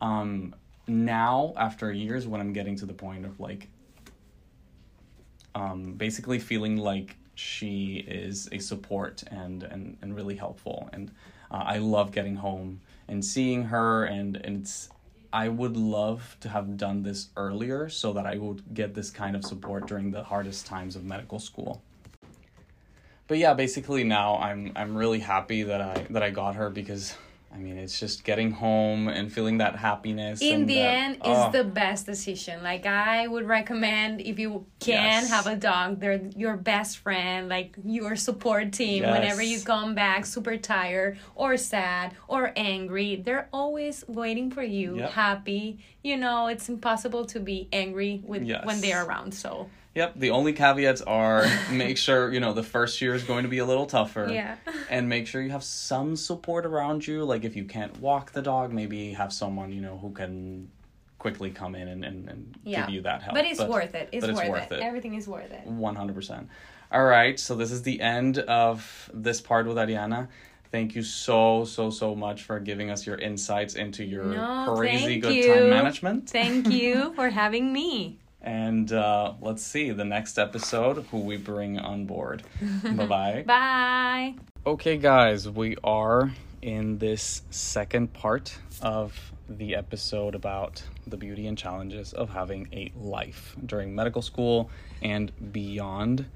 [0.00, 0.54] um,
[0.86, 3.68] now after years, when I'm getting to the point of like
[5.54, 10.88] um, basically feeling like she is a support and and, and really helpful.
[10.92, 11.10] And
[11.54, 14.88] uh, i love getting home and seeing her and, and it's
[15.32, 19.36] i would love to have done this earlier so that i would get this kind
[19.36, 21.82] of support during the hardest times of medical school.
[23.26, 27.16] But yeah basically now i'm i'm really happy that i that i got her because
[27.54, 30.42] I mean, it's just getting home and feeling that happiness.
[30.42, 31.52] In the that, end, oh.
[31.52, 32.64] the best decision.
[32.64, 35.30] Like I would recommend if you can yes.
[35.30, 39.04] have a dog, they're your best friend, like your support team.
[39.04, 39.16] Yes.
[39.16, 44.96] Whenever you come back super tired or sad or angry, they're always waiting for you,
[44.96, 45.12] yep.
[45.12, 45.78] happy.
[46.02, 48.66] You know, it's impossible to be angry with yes.
[48.66, 49.32] when they're around.
[49.32, 50.14] So Yep.
[50.16, 53.58] The only caveats are make sure, you know, the first year is going to be
[53.58, 54.28] a little tougher.
[54.30, 54.56] Yeah.
[54.90, 57.24] And make sure you have some support around you.
[57.24, 60.70] Like if you can't walk the dog, maybe have someone, you know, who can
[61.18, 62.84] quickly come in and, and, and yeah.
[62.84, 63.34] give you that help.
[63.34, 64.10] But it's but, worth it.
[64.12, 64.76] It's, worth, it's worth it.
[64.76, 64.82] it.
[64.82, 65.66] Everything is worth it.
[65.66, 66.46] 100%.
[66.92, 67.40] All right.
[67.40, 70.28] So this is the end of this part with Arianna
[70.70, 75.20] thank you so so so much for giving us your insights into your no, crazy
[75.20, 75.54] good you.
[75.54, 81.18] time management thank you for having me and uh, let's see the next episode who
[81.18, 82.42] we bring on board.
[82.84, 83.44] Bye-bye.
[83.46, 84.34] Bye.
[84.66, 86.30] Okay, guys, we are
[86.60, 92.92] in this second part of the episode about the beauty and challenges of having a
[92.96, 94.70] life during medical school
[95.02, 96.26] and beyond.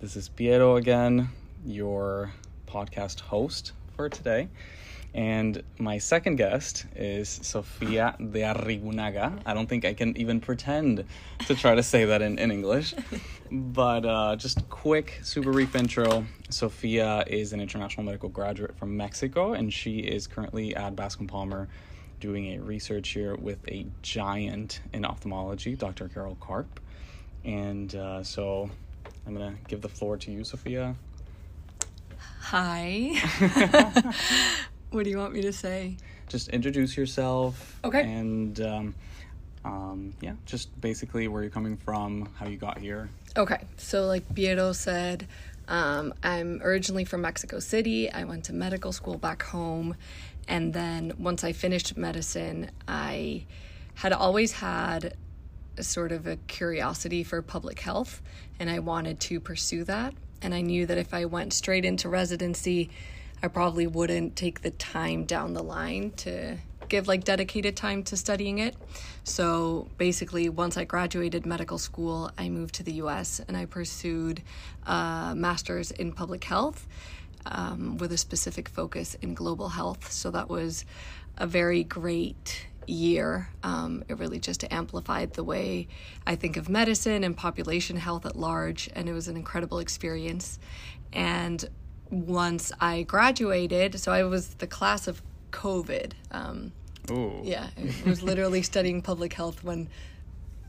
[0.00, 1.28] This is Piero again,
[1.64, 2.32] your
[2.68, 4.48] podcast host for today.
[5.16, 9.40] And my second guest is Sofia de Arrigunaga.
[9.46, 11.04] I don't think I can even pretend
[11.46, 12.94] to try to say that in, in English.
[13.50, 16.26] But uh, just quick, super brief intro.
[16.50, 21.66] Sofia is an international medical graduate from Mexico, and she is currently at Bascom Palmer
[22.20, 26.08] doing a research here with a giant in ophthalmology, Dr.
[26.08, 26.78] Carol Karp.
[27.42, 28.68] And uh, so
[29.26, 30.94] I'm going to give the floor to you, Sofia.
[32.40, 33.14] Hi.
[34.90, 35.96] what do you want me to say?
[36.28, 37.78] Just introduce yourself.
[37.84, 38.02] Okay.
[38.02, 38.94] And um,
[39.64, 43.08] um, yeah, just basically where you're coming from, how you got here.
[43.36, 43.62] Okay.
[43.76, 45.26] So, like Piero said,
[45.68, 48.10] um, I'm originally from Mexico City.
[48.10, 49.96] I went to medical school back home.
[50.48, 53.46] And then once I finished medicine, I
[53.94, 55.16] had always had
[55.76, 58.22] a sort of a curiosity for public health,
[58.58, 60.14] and I wanted to pursue that.
[60.40, 62.90] And I knew that if I went straight into residency,
[63.42, 66.56] I probably wouldn't take the time down the line to
[66.88, 68.76] give like dedicated time to studying it.
[69.24, 74.42] So basically, once I graduated medical school, I moved to the US and I pursued
[74.86, 76.86] a master's in public health
[77.44, 80.10] um, with a specific focus in global health.
[80.10, 80.84] So that was
[81.36, 83.48] a very great year.
[83.62, 85.88] Um, it really just amplified the way
[86.26, 90.58] I think of medicine and population health at large, and it was an incredible experience.
[91.12, 91.68] And
[92.10, 96.12] once I graduated, so I was the class of COVID.
[96.30, 96.72] Um,
[97.10, 97.40] Ooh.
[97.42, 99.88] Yeah, I was literally studying public health when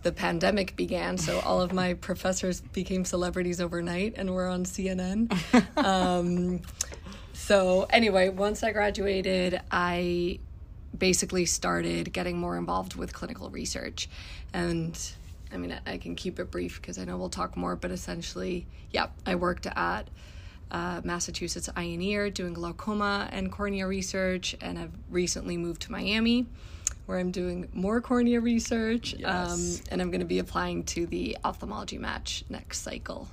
[0.03, 1.17] the pandemic began.
[1.17, 5.31] So all of my professors became celebrities overnight and were on CNN.
[5.83, 6.61] um,
[7.33, 10.39] so anyway, once I graduated, I
[10.97, 14.09] basically started getting more involved with clinical research.
[14.53, 14.97] And
[15.51, 18.65] I mean, I can keep it brief because I know we'll talk more, but essentially,
[18.91, 20.09] yeah, I worked at
[20.71, 25.91] uh, Massachusetts Eye and Ear doing glaucoma and cornea research, and I've recently moved to
[25.91, 26.45] Miami
[27.07, 29.79] where I'm doing more cornea research, yes.
[29.79, 33.29] um, and I'm going to be applying to the ophthalmology match next cycle.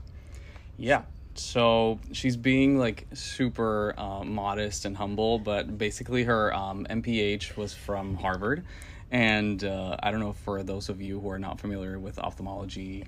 [0.78, 1.02] Yeah.
[1.34, 7.74] So she's being like super uh, modest and humble, but basically her um, MPH was
[7.74, 8.64] from Harvard.
[9.10, 13.04] And uh, I don't know for those of you who are not familiar with ophthalmology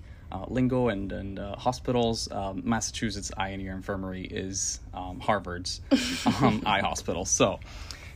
[0.48, 5.80] lingo and, and uh, hospitals, um, Massachusetts Eye and Ear Infirmary is um, Harvard's
[6.40, 7.24] um, eye hospital.
[7.24, 7.60] So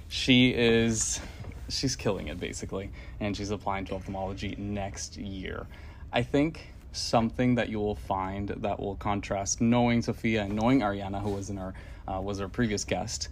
[0.08, 1.20] she is
[1.68, 5.66] she's killing it basically, and she's applying to ophthalmology next year.
[6.12, 11.22] I think something that you will find that will contrast knowing Sofia and knowing Arianna,
[11.22, 11.74] who was in our
[12.08, 13.28] uh, was our previous guest.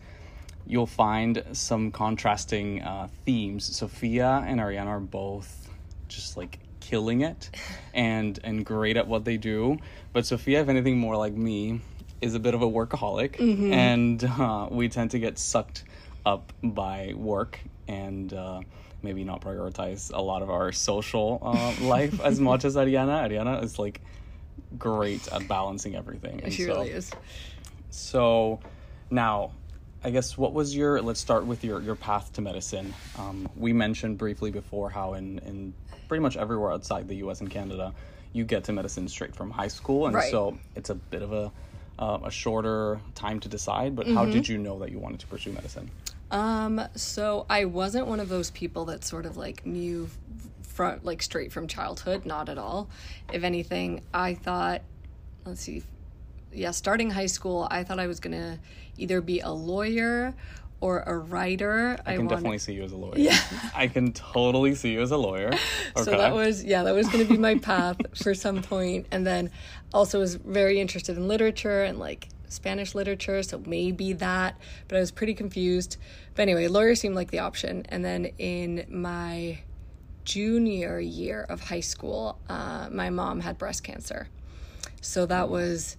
[0.67, 3.64] You'll find some contrasting uh, themes.
[3.64, 5.71] Sofia and Arianna are both
[6.09, 7.51] just like killing it
[7.92, 9.79] and and great at what they do.
[10.12, 11.81] But Sofia, if anything, more like me,
[12.20, 13.72] is a bit of a workaholic, mm-hmm.
[13.72, 15.85] and uh, we tend to get sucked
[16.24, 18.61] up by work and uh,
[19.03, 23.29] maybe not prioritize a lot of our social uh, life as much as Arianna.
[23.29, 24.01] Arianna is like
[24.79, 26.40] great at balancing everything.
[26.42, 27.11] And she so, really is.
[27.90, 28.61] So
[29.11, 29.53] now,
[30.03, 31.03] I guess what was your?
[31.03, 32.94] Let's start with your your path to medicine.
[33.18, 35.74] Um, we mentioned briefly before how in in
[36.09, 37.40] pretty much everywhere outside the U.S.
[37.40, 37.94] and Canada,
[38.33, 40.31] you get to medicine straight from high school, and right.
[40.31, 41.53] so it's a bit of a
[41.99, 43.97] uh, a shorter time to decide.
[43.97, 44.16] But mm-hmm.
[44.16, 45.90] how did you know that you wanted to pursue medicine?
[46.31, 50.09] Um, so I wasn't one of those people that sort of like knew
[50.62, 52.88] from like straight from childhood, not at all.
[53.33, 54.83] If anything, I thought
[55.44, 55.83] let's see.
[56.53, 58.59] Yeah, starting high school, I thought I was going to
[58.97, 60.35] either be a lawyer
[60.81, 61.99] or a writer.
[62.07, 62.37] I, I can wanted...
[62.37, 63.14] definitely see you as a lawyer.
[63.17, 63.38] Yeah.
[63.75, 65.49] I can totally see you as a lawyer.
[65.49, 65.59] Okay.
[66.05, 69.27] So that was yeah, that was going to be my path for some point and
[69.27, 69.51] then
[69.93, 75.01] also was very interested in literature and like Spanish literature, so maybe that, but I
[75.01, 75.97] was pretty confused.
[76.35, 77.85] But anyway, lawyer seemed like the option.
[77.88, 79.59] And then in my
[80.25, 84.29] junior year of high school, uh, my mom had breast cancer.
[85.01, 85.97] So that was,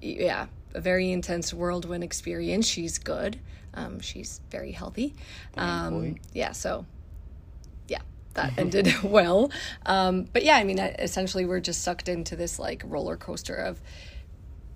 [0.00, 2.66] yeah, a very intense whirlwind experience.
[2.66, 3.38] She's good.
[3.74, 5.14] Um, she's very healthy.
[5.56, 6.86] Um, yeah, so
[7.88, 8.02] yeah,
[8.34, 9.50] that ended well.
[9.86, 13.80] Um, but yeah, I mean, essentially, we're just sucked into this like roller coaster of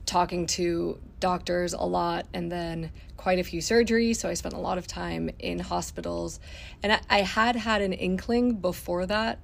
[0.06, 4.16] talking to doctors a lot and then quite a few surgeries.
[4.16, 6.38] So I spent a lot of time in hospitals.
[6.82, 9.40] And I, I had had an inkling before that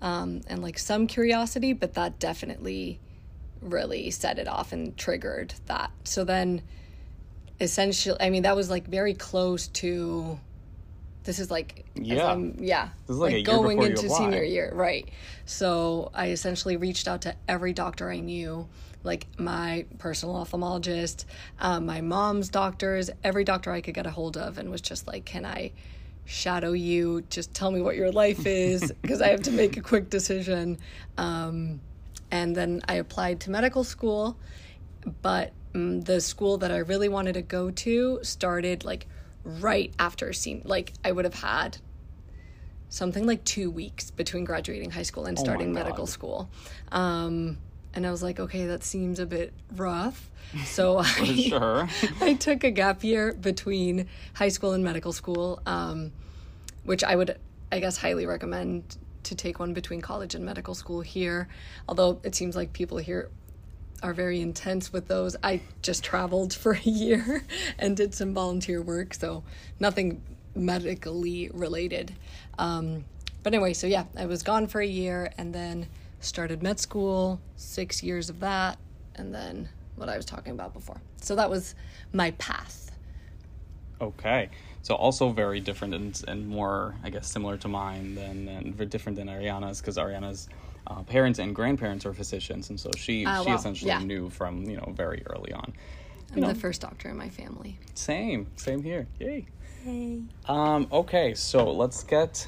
[0.00, 3.00] um, and like some curiosity, but that definitely
[3.60, 5.90] really set it off and triggered that.
[6.04, 6.62] So then
[7.60, 10.38] essentially, I mean, that was like very close to.
[11.24, 12.38] This is like Yeah.
[12.58, 15.08] Yeah, This is like a year going into senior year, right?
[15.44, 18.66] So I essentially reached out to every doctor I knew,
[19.04, 21.24] like my personal ophthalmologist,
[21.60, 25.06] um, my mom's doctors, every doctor I could get a hold of, and was just
[25.06, 25.72] like, "Can I
[26.24, 27.22] shadow you?
[27.28, 30.78] Just tell me what your life is, because I have to make a quick decision."
[31.18, 31.80] Um,
[32.30, 34.36] and then I applied to medical school,
[35.22, 39.06] but mm, the school that I really wanted to go to started like
[39.44, 40.62] right after scene.
[40.64, 41.78] Like I would have had
[42.88, 46.50] something like two weeks between graduating high school and starting medical school.
[46.90, 47.58] Um,
[47.94, 50.30] and I was like, okay, that seems a bit rough.
[50.64, 51.88] So I, Sure.
[52.22, 56.10] I took a gap year between high school and medical school, um,
[56.84, 57.36] which I would,
[57.70, 61.48] I guess, highly recommend to take one between college and medical school here.
[61.86, 63.28] Although it seems like people here
[64.02, 65.36] are very intense with those.
[65.42, 67.44] I just traveled for a year
[67.78, 69.42] and did some volunteer work, so
[69.80, 70.22] nothing
[70.54, 72.14] medically related.
[72.58, 73.04] Um,
[73.42, 75.86] but anyway, so yeah, I was gone for a year and then
[76.20, 78.78] started med school, six years of that,
[79.14, 81.00] and then what I was talking about before.
[81.20, 81.74] So that was
[82.12, 82.90] my path.
[84.00, 84.50] Okay.
[84.82, 89.18] So also very different and, and more, I guess, similar to mine than and different
[89.18, 90.48] than Arianna's because Arianna's
[90.88, 93.56] uh, parents and grandparents are physicians, and so she Ah, she wow.
[93.56, 93.98] essentially Yeah.
[94.00, 95.72] knew from you know very early on.
[96.34, 97.78] I'm the first doctor in my family.
[97.94, 99.06] Same, same here.
[99.18, 99.46] Yay.
[99.82, 100.22] Hey.
[100.46, 102.46] Um, okay, so let's get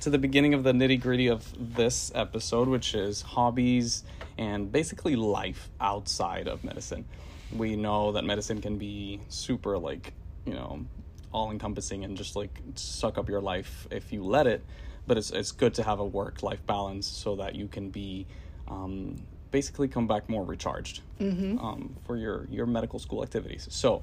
[0.00, 4.04] to the beginning of the nitty gritty of this episode, which is hobbies
[4.38, 7.04] and basically life outside of medicine.
[7.52, 10.12] We know that medicine can be super, like,
[10.44, 10.84] you know,
[11.32, 14.64] all encompassing and just like suck up your life if you let it.
[15.06, 18.26] But it's, it's good to have a work life balance so that you can be
[18.68, 19.16] um,
[19.50, 23.68] basically come back more recharged um, for your, your medical school activities.
[23.70, 24.02] So,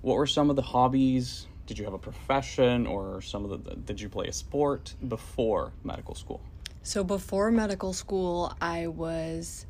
[0.00, 1.46] what were some of the hobbies?
[1.66, 5.72] Did you have a profession or some of the did you play a sport before
[5.84, 6.40] medical school?
[6.82, 9.66] So before medical school, I was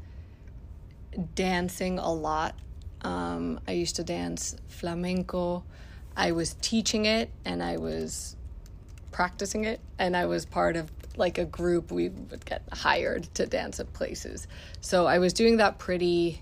[1.35, 2.59] dancing a lot.
[3.03, 5.65] Um, I used to dance flamenco.
[6.17, 8.37] I was teaching it and I was
[9.13, 11.93] practicing it, and I was part of like a group.
[11.93, 14.47] We would get hired to dance at places.
[14.81, 16.41] So I was doing that pretty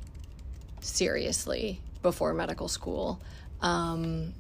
[0.81, 3.21] seriously before medical school.
[3.61, 4.33] Um,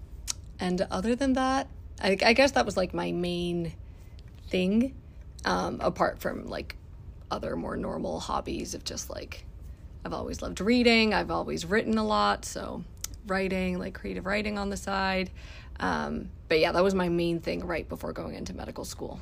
[0.58, 1.68] and other than that,
[2.02, 3.72] I, I guess that was like my main
[4.48, 4.94] thing
[5.44, 6.76] um, apart from like
[7.30, 9.44] other more normal hobbies of just like
[10.04, 11.12] I've always loved reading.
[11.12, 12.84] I've always written a lot, so
[13.26, 15.30] writing, like creative writing on the side.
[15.80, 19.20] Um, but yeah, that was my main thing right before going into medical school.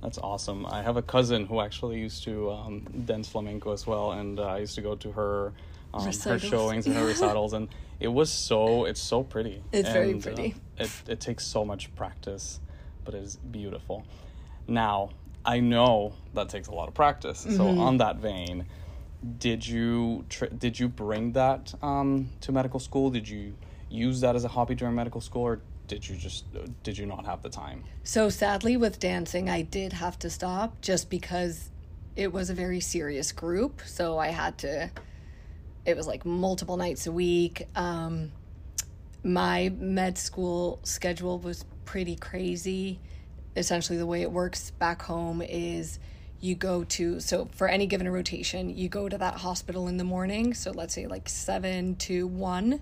[0.00, 0.66] That's awesome.
[0.66, 4.44] I have a cousin who actually used to um, dance flamenco as well, and uh,
[4.46, 5.52] I used to go to her
[5.94, 7.68] um, her showings and her recitals, and
[8.00, 9.62] it was so it's so pretty.
[9.72, 10.54] It's very And, uh, pretty.
[10.78, 12.60] it it takes so much practice,
[13.04, 14.04] but it is beautiful.
[14.66, 15.10] Now
[15.44, 17.40] I know that takes a lot of practice.
[17.40, 17.80] So Mm-hmm.
[17.80, 18.66] on that vein,
[19.38, 23.10] did you tr- did you bring that um, to medical school?
[23.10, 23.54] Did you
[23.88, 26.44] use that as a hobby during medical school, or did you just
[26.82, 27.84] did you not have the time?
[28.04, 31.70] So sadly, with dancing, I did have to stop just because
[32.16, 33.82] it was a very serious group.
[33.86, 34.90] So I had to.
[35.84, 37.66] It was like multiple nights a week.
[37.74, 38.30] Um,
[39.24, 43.00] my med school schedule was pretty crazy.
[43.56, 45.98] Essentially, the way it works back home is
[46.40, 50.04] you go to so for any given rotation, you go to that hospital in the
[50.04, 50.54] morning.
[50.54, 52.80] So let's say like seven to one,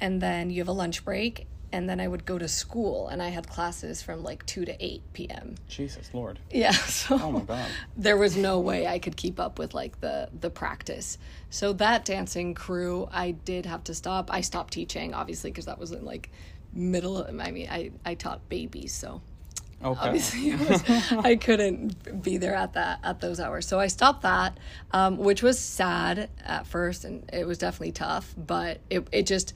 [0.00, 1.46] and then you have a lunch break.
[1.76, 4.74] And then I would go to school, and I had classes from like two to
[4.82, 5.56] eight p.m.
[5.68, 6.38] Jesus Lord!
[6.50, 6.70] Yeah,
[7.00, 7.68] so Oh my God!
[7.98, 11.18] there was no way I could keep up with like the the practice.
[11.50, 14.32] So that dancing crew, I did have to stop.
[14.32, 16.30] I stopped teaching obviously because that was in like
[16.72, 17.18] middle.
[17.18, 19.20] Of, I mean, I I taught babies, so
[19.84, 20.00] Okay.
[20.08, 23.68] obviously was, I couldn't be there at that at those hours.
[23.68, 24.56] So I stopped that,
[24.92, 28.34] um, which was sad at first, and it was definitely tough.
[28.38, 29.52] But it it just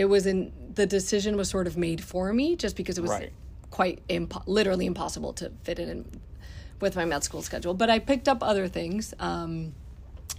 [0.00, 3.10] it was in the decision was sort of made for me just because it was
[3.10, 3.32] Right.
[3.70, 6.06] quite impo- literally impossible to fit it in
[6.80, 7.74] with my med school schedule.
[7.74, 9.12] But I picked up other things.
[9.20, 9.74] Um,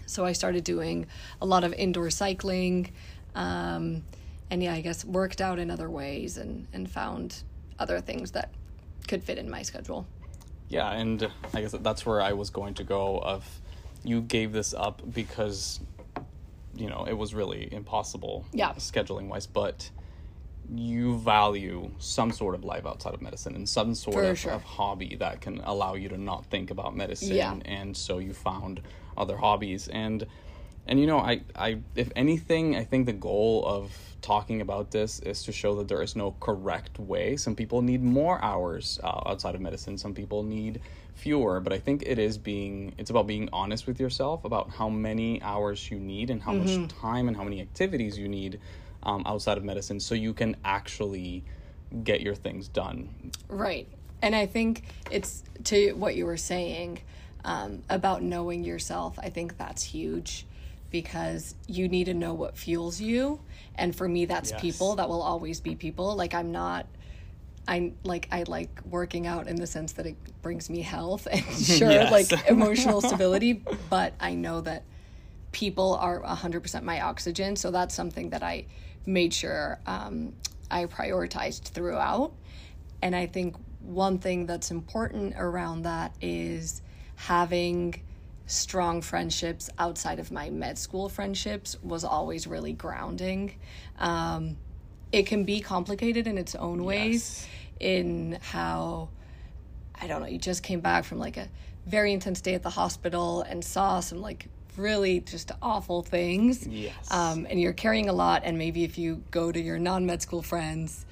[0.07, 1.05] so I started doing
[1.39, 2.91] a lot of indoor cycling.
[3.35, 4.03] Um,
[4.49, 7.43] and yeah, I guess worked out in other ways and, and found
[7.77, 8.49] other things that
[9.07, 10.07] could fit in my schedule.
[10.69, 13.19] Yeah, and I guess that's where I was going to go.
[13.19, 13.43] Of
[14.03, 15.79] you gave this up because
[16.81, 18.71] you know it was really impossible, Yeah.
[18.91, 19.47] scheduling wise.
[19.61, 19.91] But
[20.73, 24.53] you value some sort of life outside of medicine and some sort For of, sure.
[24.53, 27.35] of hobby that can allow you to not think about medicine.
[27.35, 27.55] Yeah.
[27.65, 28.81] And so you found
[29.17, 30.25] other hobbies and.
[30.87, 31.33] and you know, I,
[31.67, 33.83] I, if anything, I think the goal of
[34.21, 37.37] talking about this is to show that there is no correct way.
[37.37, 39.97] Some people need more hours uh, outside of medicine.
[40.05, 40.73] Some people need
[41.15, 41.59] fewer.
[41.59, 45.41] But I think it is being, it's about being honest with yourself about how many
[45.41, 46.81] hours you need and how mm-hmm.
[46.81, 48.59] much time and how many activities you need
[49.03, 51.43] um, outside of medicine, so you can actually
[52.03, 53.09] get your things done.
[53.49, 53.87] Right.
[54.21, 57.01] And I think it's to what you were saying
[57.43, 59.17] um, about knowing yourself.
[59.17, 60.45] I think that's huge
[60.91, 63.39] because you need to know what fuels you.
[63.75, 64.61] And for me, that's yes.
[64.61, 64.95] people.
[64.97, 66.15] That will always be people.
[66.15, 66.85] Like, I'm not.
[67.67, 71.43] I like I like working out in the sense that it brings me health and
[71.63, 72.11] sure yes.
[72.11, 74.83] like emotional stability, but I know that
[75.51, 78.65] people are 100% my oxygen, so that's something that I
[79.05, 80.33] made sure um,
[80.69, 82.33] I prioritized throughout.
[83.01, 86.81] And I think one thing that's important around that is
[87.15, 88.01] having
[88.45, 93.55] strong friendships outside of my med school friendships was always really grounding.
[93.99, 94.57] Um,
[95.11, 97.49] it can be complicated in its own ways, yes.
[97.79, 99.09] in how,
[99.99, 101.47] I don't know, you just came back from like a
[101.85, 104.47] very intense day at the hospital and saw some like
[104.77, 106.65] really just awful things.
[106.65, 107.11] Yes.
[107.11, 110.21] Um, and you're carrying a lot, and maybe if you go to your non med
[110.21, 111.05] school friends,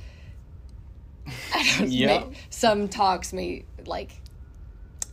[1.53, 2.19] I don't yeah.
[2.19, 4.11] know, some talks may like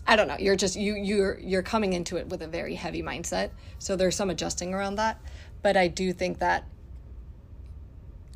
[0.06, 0.36] I don't know.
[0.38, 3.50] You're just you you're you're coming into it with a very heavy mindset.
[3.78, 5.20] So there's some adjusting around that.
[5.62, 6.64] But I do think that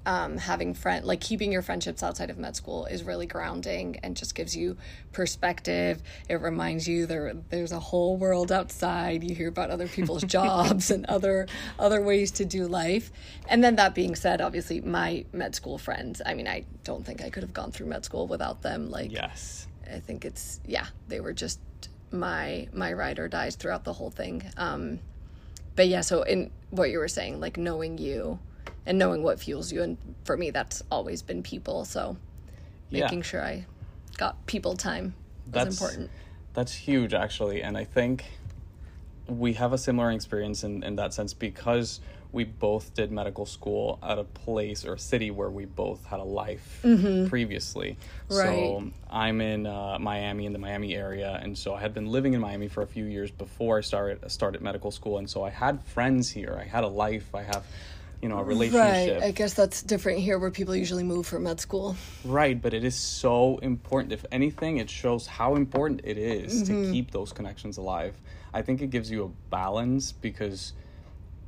[0.06, 4.16] um, having friend like keeping your friendships outside of med school is really grounding and
[4.16, 4.76] just gives you
[5.12, 6.02] perspective.
[6.28, 9.22] It reminds you there there's a whole world outside.
[9.22, 11.46] You hear about other people's jobs and other
[11.78, 13.12] other ways to do life.
[13.48, 16.22] And then that being said, obviously my med school friends.
[16.24, 18.90] I mean, I don't think I could have gone through med school without them.
[18.90, 21.60] Like yes, I think it's yeah, they were just
[22.10, 24.42] my my ride or dies throughout the whole thing.
[24.56, 25.00] Um,
[25.76, 28.38] but yeah, so in what you were saying, like knowing you
[28.86, 32.16] and knowing what fuels you and for me that's always been people so
[32.90, 33.24] making yeah.
[33.24, 33.64] sure i
[34.16, 35.14] got people time
[35.48, 36.10] that's important
[36.54, 38.24] that's huge actually and i think
[39.26, 42.00] we have a similar experience in, in that sense because
[42.32, 46.20] we both did medical school at a place or a city where we both had
[46.20, 47.28] a life mm-hmm.
[47.28, 47.96] previously.
[48.28, 48.46] Right.
[48.46, 52.34] So I'm in uh, Miami, in the Miami area, and so I had been living
[52.34, 55.50] in Miami for a few years before I started started medical school, and so I
[55.50, 56.56] had friends here.
[56.60, 57.34] I had a life.
[57.34, 57.64] I have
[58.22, 59.20] you know a relationship.
[59.20, 61.96] Right i guess that's different here where people usually move for med school.
[62.24, 64.12] Right but it is so important.
[64.12, 66.84] If anything it shows how important it is mm-hmm.
[66.84, 68.14] to keep those connections alive.
[68.52, 70.72] I think it gives you a balance because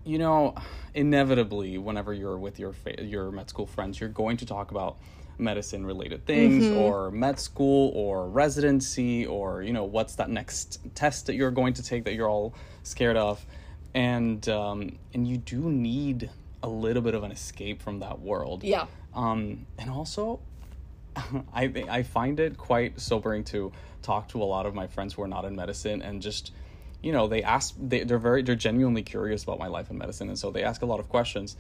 [0.05, 0.55] you know
[0.95, 4.97] inevitably whenever you're with your fa- your med school friends you're going to talk about
[5.39, 6.79] medicine related things mm-hmm.
[6.79, 11.73] or med school or residency or you know what's that next test that you're going
[11.75, 13.45] to take that you're all scared of.
[13.95, 16.31] And um, and you do need
[16.63, 18.63] a little bit of an escape from that world.
[18.63, 18.87] Yeah.
[19.15, 20.41] Um, and also,
[21.55, 25.23] I I find it quite sobering to talk to a lot of my friends who
[25.23, 26.53] are not in medicine and just
[27.03, 30.29] you know they ask they, they're very they're genuinely curious about my life in medicine
[30.29, 31.57] and so they ask a lot of questions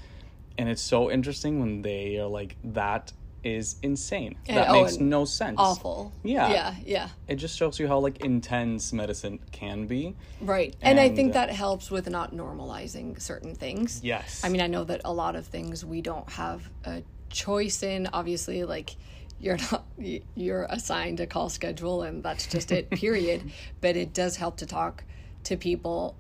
[0.59, 3.13] and it's so interesting when they are like that
[3.45, 4.37] is insane.
[4.47, 5.57] And, that oh, makes no sense.
[5.59, 6.13] Awful.
[6.23, 6.51] Yeah.
[6.51, 7.09] Yeah, yeah.
[7.29, 10.15] It just shows you how like intense medicine can be.
[10.41, 10.75] Right.
[10.81, 14.01] And, and I think that helps with not normalizing certain things.
[14.03, 14.43] Yes.
[14.45, 18.09] I mean, I know that a lot of things we don't have a choice in.
[18.13, 18.97] Obviously, like
[19.41, 23.51] you're not you're assigned a call schedule and that's just it, period.
[23.81, 25.05] but it does help to talk
[25.45, 26.17] to people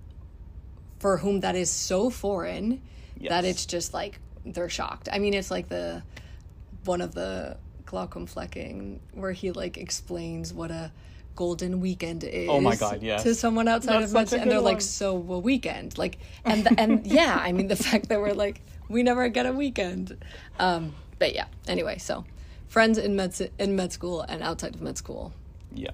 [0.98, 2.82] for whom that is so foreign
[3.16, 3.30] yes.
[3.30, 5.08] that it's just like they're shocked.
[5.12, 6.02] I mean, it's like the
[6.84, 7.56] one of the
[7.86, 10.92] Glaucomflecken where he like explains what a
[11.36, 12.48] golden weekend is.
[12.48, 13.22] Oh my god, yes.
[13.22, 14.74] To someone outside That's of medicine, and they're one.
[14.74, 18.34] like, "So a weekend?" Like, and the, and yeah, I mean the fact that we're
[18.34, 20.16] like, we never get a weekend.
[20.58, 21.46] Um, but yeah.
[21.68, 22.24] Anyway, so
[22.68, 25.32] friends in med in med school and outside of med school.
[25.74, 25.92] Yeah.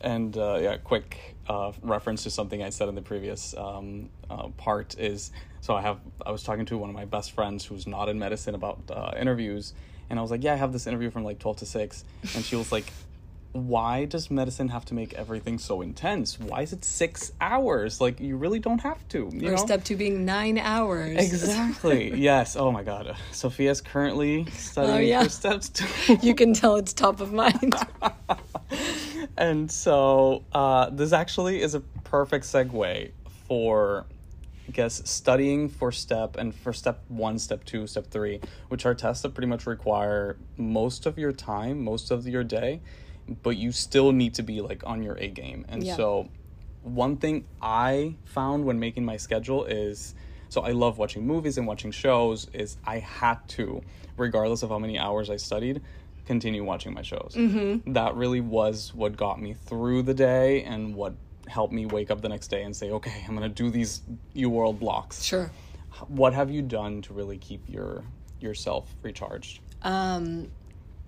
[0.00, 4.48] And uh, yeah, quick uh, reference to something I said in the previous um, uh,
[4.48, 5.30] part is
[5.60, 8.18] so I have I was talking to one of my best friends who's not in
[8.18, 9.74] medicine about uh, interviews,
[10.08, 12.44] and I was like, yeah, I have this interview from like twelve to six, and
[12.44, 12.92] she was like.
[13.52, 16.38] Why does medicine have to make everything so intense?
[16.38, 18.00] Why is it six hours?
[18.00, 19.28] Like you really don't have to.
[19.32, 19.56] You or know?
[19.56, 21.18] step two being nine hours.
[21.18, 22.14] Exactly.
[22.16, 22.54] yes.
[22.54, 23.16] Oh my God.
[23.32, 25.22] Sofia's currently studying oh, yeah.
[25.24, 26.18] for steps two.
[26.22, 27.74] you can tell it's top of mind.
[29.36, 33.10] and so uh, this actually is a perfect segue
[33.48, 34.06] for
[34.68, 38.94] I guess studying for step and for step one, step two, step three, which are
[38.94, 42.80] tests that pretty much require most of your time, most of your day,
[43.42, 45.64] but you still need to be like on your A game.
[45.68, 45.96] And yeah.
[45.96, 46.28] so
[46.82, 50.14] one thing I found when making my schedule is
[50.48, 53.82] so I love watching movies and watching shows is I had to
[54.16, 55.80] regardless of how many hours I studied
[56.26, 57.34] continue watching my shows.
[57.36, 57.92] Mm-hmm.
[57.92, 61.14] That really was what got me through the day and what
[61.48, 64.02] helped me wake up the next day and say, okay, I'm going to do these
[64.36, 65.22] UWorld blocks.
[65.24, 65.50] Sure.
[66.06, 68.04] What have you done to really keep your
[68.38, 69.60] yourself recharged?
[69.82, 70.50] Um,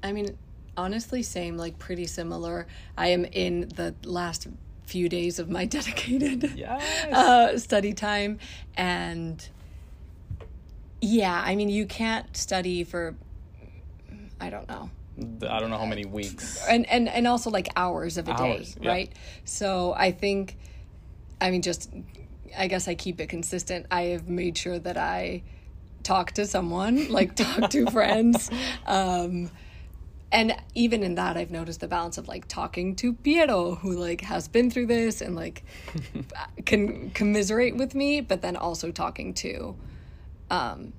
[0.03, 0.37] I mean,
[0.77, 2.67] honestly, same, like pretty similar.
[2.97, 4.49] I am in the last
[4.87, 7.13] few days of my dedicated yes.
[7.13, 8.39] uh, study time.
[8.77, 9.47] And
[11.01, 13.15] yeah, I mean, you can't study for,
[14.41, 14.91] I don't know.
[15.49, 16.67] I don't know how many weeks.
[16.67, 18.91] And, and, and also like hours of a hours, day, yeah.
[18.91, 19.13] right?
[19.45, 20.57] So I think,
[21.41, 21.93] I mean, just,
[22.57, 23.87] I guess I keep it consistent.
[23.91, 25.43] I have made sure that I
[26.03, 28.51] talk to someone, like talk to friends.
[28.87, 29.51] Um,
[30.33, 34.23] and even in that i've noticed the balance of like talking to piero who like
[34.23, 35.63] has been through this and like
[36.67, 39.77] can commiserate with me but then also talking to
[40.51, 40.93] um,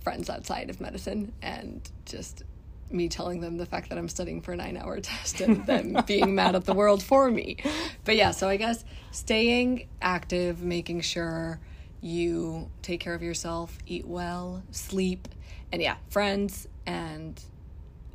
[0.00, 2.44] friends outside of medicine and just
[2.90, 6.02] me telling them the fact that i'm studying for a nine hour test and them
[6.06, 7.56] being mad at the world for me.
[8.04, 11.58] But yeah so i guess staying active making sure
[12.00, 15.26] you take care of yourself eat well sleep
[15.72, 17.42] and yeah friends and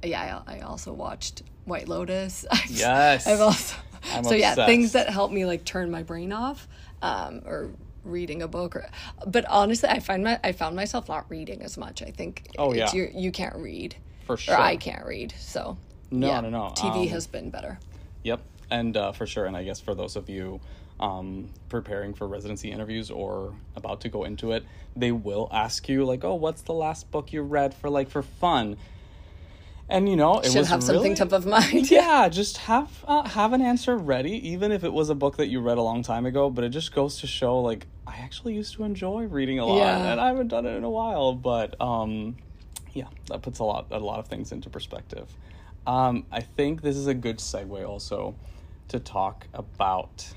[0.03, 2.45] yeah, I, I also watched White Lotus.
[2.67, 3.27] yes.
[3.27, 3.77] I've also
[4.13, 4.57] I'm so obsessed.
[4.57, 6.67] yeah, things that help me like turn my brain off,
[7.01, 7.69] um, or
[8.03, 8.89] reading a book or
[9.27, 12.01] but honestly I find my I found myself not reading as much.
[12.01, 12.91] I think oh, yeah.
[12.93, 13.95] you you can't read.
[14.25, 14.55] For sure.
[14.55, 15.33] Or I can't read.
[15.37, 15.77] So
[16.09, 16.73] No, yeah, no, no.
[16.75, 17.79] TV um, has been better.
[18.23, 18.41] Yep.
[18.69, 20.59] And uh, for sure and I guess for those of you
[20.99, 24.63] um, preparing for residency interviews or about to go into it,
[24.95, 28.21] they will ask you like, "Oh, what's the last book you read for like for
[28.21, 28.77] fun?"
[29.91, 31.91] And you know it should was have really, something top of mind.
[31.91, 35.47] yeah, just have uh, have an answer ready, even if it was a book that
[35.47, 36.49] you read a long time ago.
[36.49, 39.77] But it just goes to show, like, I actually used to enjoy reading a lot,
[39.77, 40.11] yeah.
[40.11, 41.33] and I haven't done it in a while.
[41.33, 42.37] But um,
[42.93, 45.29] yeah, that puts a lot a lot of things into perspective.
[45.85, 48.35] Um, I think this is a good segue also
[48.87, 50.33] to talk about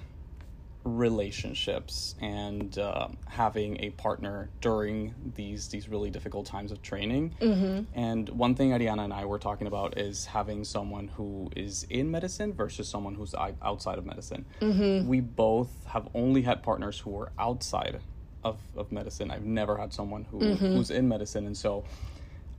[0.84, 7.34] relationships and uh, having a partner during these these really difficult times of training.
[7.40, 7.98] Mm-hmm.
[7.98, 12.10] And one thing Arianna and I were talking about is having someone who is in
[12.10, 14.44] medicine versus someone who's outside of medicine.
[14.60, 15.08] Mm-hmm.
[15.08, 18.00] We both have only had partners who were outside
[18.42, 19.30] of, of medicine.
[19.30, 20.66] I've never had someone who mm-hmm.
[20.66, 21.84] who's in medicine, and so.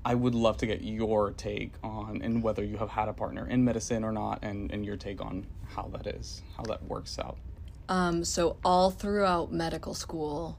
[0.07, 3.47] I would love to get your take on and whether you have had a partner
[3.47, 7.17] in medicine or not, and, and your take on how that is, how that works
[7.17, 7.39] out.
[7.87, 10.57] Um, so all throughout medical school,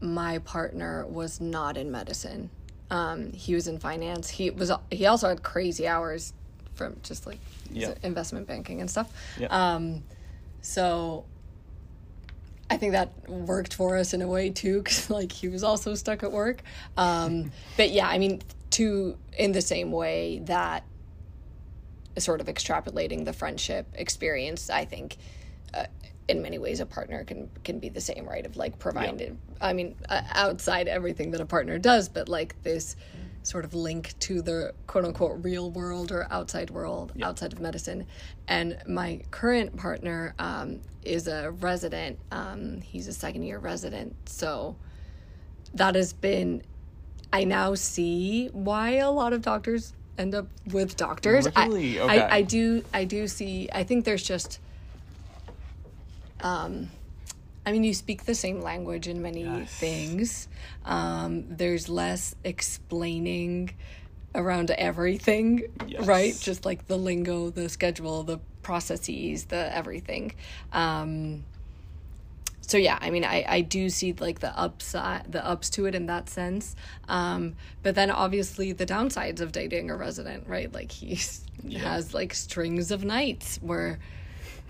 [0.00, 2.50] my partner was not in medicine.
[2.90, 4.28] Um, he was in finance.
[4.28, 4.70] He was.
[4.90, 6.32] He also had crazy hours
[6.74, 7.38] from just like
[7.70, 7.94] yeah.
[8.02, 9.10] investment banking and stuff.
[9.38, 9.46] Yeah.
[9.48, 10.02] Um,
[10.60, 11.24] so
[12.70, 15.94] I think that worked for us in a way too, because like he was also
[15.94, 16.62] stuck at work.
[16.96, 20.84] Um, but yeah, I mean, to in the same way that
[22.18, 25.16] sort of extrapolating the friendship experience, I think.
[25.72, 25.86] Uh,
[26.32, 29.66] in many ways a partner can can be the same right of like provided yeah.
[29.66, 32.96] i mean uh, outside everything that a partner does but like this
[33.44, 37.28] sort of link to the quote unquote real world or outside world yeah.
[37.28, 38.06] outside of medicine
[38.48, 44.76] and my current partner um, is a resident um, he's a second year resident so
[45.74, 46.62] that has been
[47.32, 51.98] i now see why a lot of doctors end up with doctors really?
[51.98, 52.20] I, okay.
[52.20, 54.60] I, I do i do see i think there's just
[56.42, 56.90] um,
[57.64, 59.72] I mean, you speak the same language in many yes.
[59.72, 60.48] things.
[60.84, 63.74] Um, there's less explaining
[64.34, 66.06] around everything, yes.
[66.06, 66.36] right?
[66.40, 70.32] Just like the lingo, the schedule, the processes, the everything.
[70.72, 71.44] Um,
[72.62, 75.94] so yeah, I mean, I, I do see like the upside, the ups to it
[75.94, 76.74] in that sense.
[77.08, 80.72] Um, but then obviously the downsides of dating a resident, right?
[80.72, 81.20] Like he
[81.62, 81.80] yeah.
[81.80, 83.98] has like strings of nights where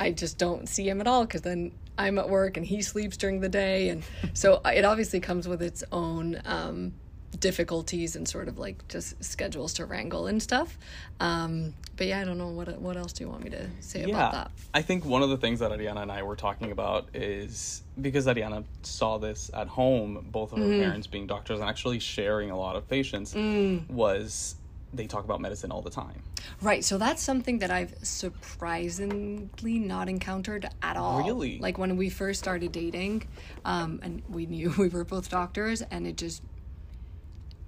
[0.02, 3.16] I just don't see him at all because then I'm at work and he sleeps
[3.16, 3.88] during the day.
[3.90, 4.02] And
[4.34, 6.92] so it obviously comes with its own um,
[7.38, 10.76] difficulties and sort of like just schedules to wrangle and stuff.
[11.20, 14.00] Um, but yeah, I don't know what what else do you want me to say
[14.00, 14.50] yeah, about that?
[14.74, 18.26] I think one of the things that Arianna and I were talking about is because
[18.26, 20.82] Arianna saw this at home, both of her mm.
[20.82, 23.88] parents being doctors and actually sharing a lot of patients, mm.
[23.88, 24.56] was
[24.92, 26.22] they talk about medicine all the time.
[26.60, 26.84] Right.
[26.84, 31.24] So that's something that I've surprisingly not encountered at all.
[31.24, 31.58] Really?
[31.58, 33.26] Like when we first started dating,
[33.64, 36.42] um, and we knew we were both doctors, and it just,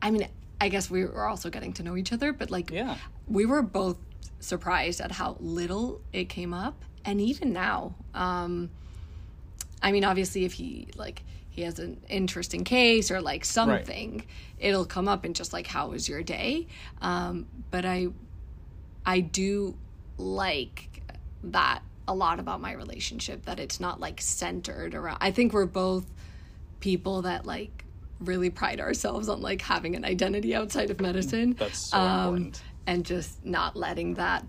[0.03, 0.29] I mean,
[0.61, 2.97] I guess we were also getting to know each other, but like, yeah.
[3.27, 3.97] we were both
[4.41, 6.85] surprised at how little it came up.
[7.05, 8.70] And even now, um,
[9.83, 11.22] I mean, obviously, if he like
[11.55, 14.27] he has an interesting case or like something, right.
[14.59, 16.67] it'll come up and just like how was your day?
[17.01, 18.09] Um, but I,
[19.07, 19.77] I do
[20.19, 21.01] like
[21.45, 25.19] that a lot about my relationship that it's not like centered around.
[25.21, 26.05] I think we're both
[26.81, 27.85] people that like
[28.19, 31.55] really pride ourselves on like having an identity outside of medicine.
[31.57, 32.63] That's so um, important.
[32.89, 34.45] And just not letting that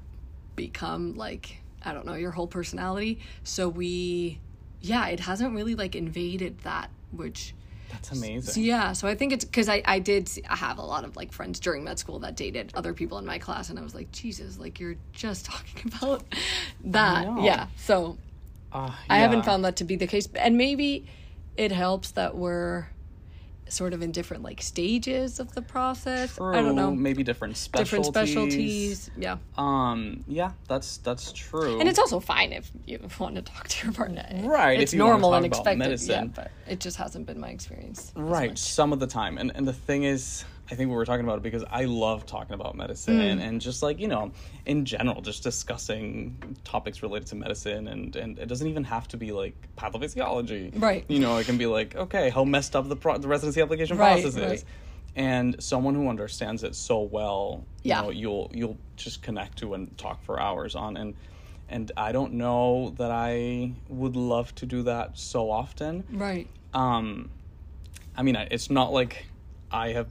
[0.56, 3.20] become like I don't know your whole personality.
[3.43, 4.39] So we
[4.86, 7.53] yeah, it hasn't really like invaded that, which
[7.91, 8.53] that's amazing.
[8.53, 11.03] So, yeah, so I think it's because I I did see, I have a lot
[11.03, 13.82] of like friends during med school that dated other people in my class, and I
[13.82, 16.24] was like, Jesus, like you're just talking about
[16.86, 17.41] that.
[17.41, 18.18] Yeah, so
[18.72, 18.93] uh, yeah.
[19.10, 21.06] I haven't found that to be the case, and maybe
[21.58, 22.88] it helps that we're
[23.68, 26.36] sort of in different like stages of the process.
[26.36, 26.55] True.
[26.55, 26.91] I don't know.
[26.91, 27.89] Maybe different specialties.
[27.89, 29.11] Different specialties.
[29.18, 29.38] Yeah.
[29.57, 30.24] Um.
[30.28, 30.51] Yeah.
[30.68, 31.80] That's that's true.
[31.80, 34.28] And it's also fine if you want to talk to your partner.
[34.43, 34.80] Right.
[34.80, 35.80] It's normal and expected.
[35.80, 36.26] Medicine.
[36.36, 38.11] Yeah, but it just hasn't been my experience.
[38.16, 38.57] Right.
[38.57, 41.38] Some of the time, and and the thing is, I think we were talking about
[41.38, 43.32] it because I love talking about medicine mm.
[43.32, 44.32] and, and just like, you know,
[44.66, 47.88] in general, just discussing topics related to medicine.
[47.88, 50.82] And, and it doesn't even have to be like pathophysiology.
[50.82, 51.05] Right.
[51.07, 53.97] You know, it can be like, okay, how messed up the, pro- the residency application
[53.97, 54.53] right, process right.
[54.53, 54.66] is.
[55.16, 58.01] And someone who understands it so well, you yeah.
[58.01, 60.97] know, you'll you'll just connect to and talk for hours on.
[60.97, 61.13] And
[61.70, 66.03] and I don't know that I would love to do that so often.
[66.11, 66.49] Right.
[66.74, 67.30] Um,
[68.18, 69.26] I mean, it's not like
[69.72, 70.09] I have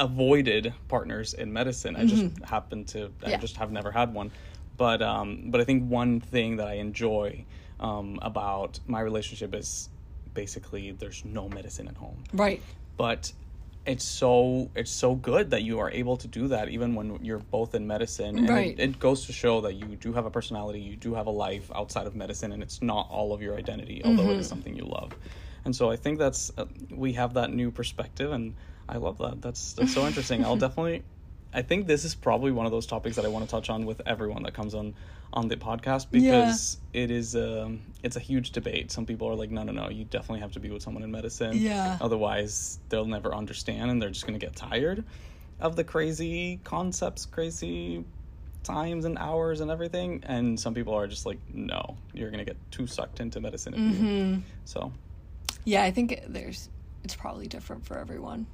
[0.00, 1.94] avoided partners in medicine.
[1.94, 2.44] I just mm-hmm.
[2.44, 3.36] happen to I yeah.
[3.36, 4.32] just have never had one.
[4.76, 7.44] But um, but I think one thing that I enjoy
[7.78, 9.90] um, about my relationship is
[10.32, 12.24] basically there's no medicine at home.
[12.32, 12.62] Right.
[12.96, 13.32] But
[13.86, 17.38] it's so it's so good that you are able to do that even when you're
[17.38, 18.78] both in medicine and right.
[18.78, 21.30] it, it, goes to show that you do have a personality you do have a
[21.30, 24.32] life outside of medicine and it's not all of your identity although mm-hmm.
[24.32, 24.50] it is mm-hmm.
[24.50, 25.12] something you love
[25.64, 28.54] and so i think that's uh, we have that new perspective and
[28.90, 29.40] I love that.
[29.40, 30.44] That's that's so interesting.
[30.44, 31.02] I'll definitely.
[31.52, 33.84] I think this is probably one of those topics that I want to touch on
[33.84, 34.94] with everyone that comes on
[35.32, 37.02] on the podcast because yeah.
[37.02, 38.90] it is um it's a huge debate.
[38.90, 41.10] Some people are like, no, no, no, you definitely have to be with someone in
[41.10, 41.56] medicine.
[41.56, 41.98] Yeah.
[42.00, 45.04] Otherwise, they'll never understand, and they're just gonna get tired
[45.60, 48.04] of the crazy concepts, crazy
[48.62, 50.22] times and hours and everything.
[50.26, 53.74] And some people are just like, no, you're gonna get too sucked into medicine.
[53.74, 54.38] Mm-hmm.
[54.64, 54.92] So.
[55.64, 56.68] Yeah, I think there's
[57.04, 58.46] it's probably different for everyone.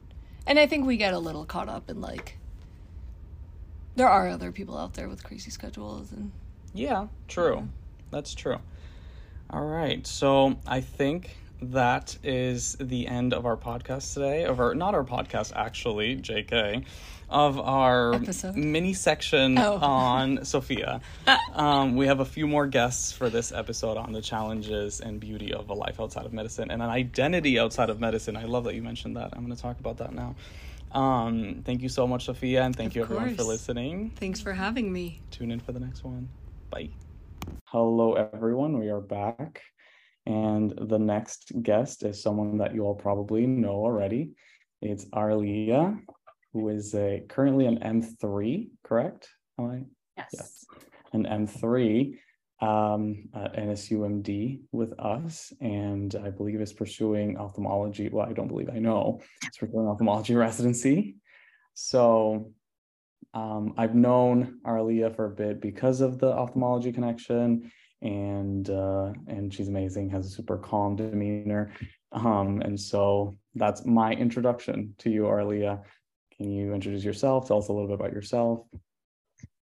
[0.46, 2.38] And I think we get a little caught up in like
[3.96, 6.30] there are other people out there with crazy schedules and
[6.74, 7.56] Yeah, true.
[7.56, 7.62] Yeah.
[8.10, 8.58] That's true.
[9.50, 10.06] All right.
[10.06, 14.44] So I think that is the end of our podcast today.
[14.44, 16.84] Of our not our podcast actually, JK,
[17.28, 18.56] of our Episode.
[18.56, 19.76] mini section oh.
[19.76, 21.00] on Sofia.
[21.54, 25.52] um, we have a few more guests for this episode on the challenges and beauty
[25.52, 28.36] of a life outside of medicine and an identity outside of medicine.
[28.36, 29.30] I love that you mentioned that.
[29.32, 30.34] I'm going to talk about that now.
[30.92, 33.36] Um, thank you so much, Sofia, and thank of you everyone course.
[33.36, 34.12] for listening.
[34.16, 35.20] Thanks for having me.
[35.30, 36.28] Tune in for the next one.
[36.70, 36.90] Bye.
[37.64, 38.78] Hello, everyone.
[38.78, 39.62] We are back.
[40.26, 44.32] And the next guest is someone that you all probably know already.
[44.82, 45.98] It's Araliya,
[46.52, 49.28] who is a, currently an M3, correct?
[49.58, 49.82] Am I?
[50.16, 50.28] Yes.
[50.32, 50.66] yes.
[51.12, 52.18] An M3
[52.60, 58.08] um, at NSUMD with us, and I believe is pursuing ophthalmology.
[58.08, 59.20] Well, I don't believe I know.
[59.44, 61.16] It's pursuing ophthalmology residency.
[61.74, 62.52] So
[63.34, 67.70] um, I've known Araliya for a bit because of the ophthalmology connection
[68.06, 71.72] and uh, and she's amazing, has a super calm demeanor.
[72.12, 75.82] Um, and so that's my introduction to you, Araliya.
[76.36, 77.48] Can you introduce yourself?
[77.48, 78.60] Tell us a little bit about yourself.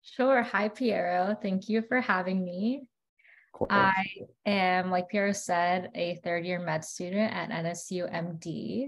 [0.03, 0.43] Sure.
[0.43, 1.37] Hi, Piero.
[1.43, 2.87] Thank you for having me.
[3.69, 4.05] I
[4.47, 8.87] am, like Piero said, a third year med student at NSU MD.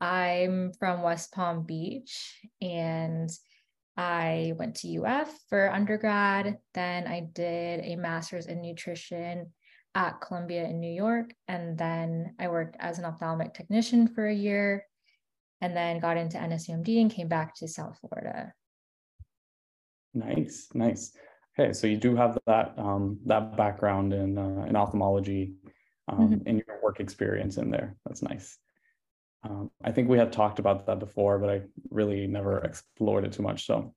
[0.00, 3.28] I'm from West Palm Beach and
[3.98, 6.58] I went to UF for undergrad.
[6.72, 9.52] Then I did a master's in nutrition
[9.96, 11.34] at Columbia in New York.
[11.48, 14.86] And then I worked as an ophthalmic technician for a year
[15.60, 18.52] and then got into NSUMD and came back to South Florida.
[20.14, 21.12] Nice, nice.
[21.58, 25.54] Okay, so you do have that um, that background in uh, in ophthalmology
[26.06, 26.46] um, mm-hmm.
[26.46, 27.96] in your work experience in there.
[28.06, 28.58] That's nice.
[29.44, 33.32] Um, I think we had talked about that before, but I really never explored it
[33.32, 33.66] too much.
[33.66, 33.94] So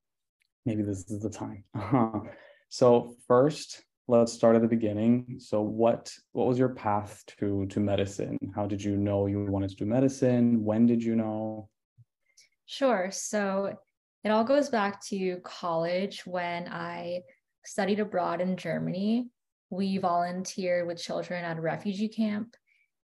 [0.66, 1.64] maybe this is the time.
[2.70, 5.38] so first, let's start at the beginning.
[5.40, 8.38] So what what was your path to to medicine?
[8.56, 10.64] How did you know you wanted to do medicine?
[10.64, 11.70] When did you know?
[12.66, 13.10] Sure.
[13.12, 13.76] So
[14.24, 17.22] it all goes back to college when I
[17.66, 19.30] studied abroad in Germany.
[19.70, 22.56] We volunteered with children at a refugee camp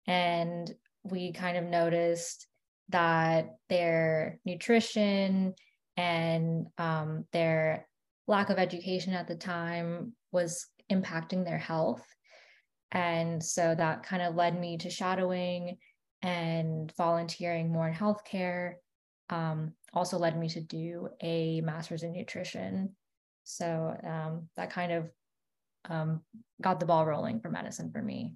[0.07, 0.73] and
[1.05, 2.47] we kind of noticed
[2.91, 5.55] that their nutrition
[5.97, 7.87] and um, their
[8.27, 12.05] lack of education at the time was impacting their health.
[12.93, 15.79] And so that kind of led me to shadowing
[16.23, 18.75] and volunteering more in healthcare.
[19.31, 22.97] Um, also led me to do a master's in nutrition.
[23.45, 25.11] So um, that kind of
[25.89, 26.21] um,
[26.61, 28.35] got the ball rolling for medicine for me.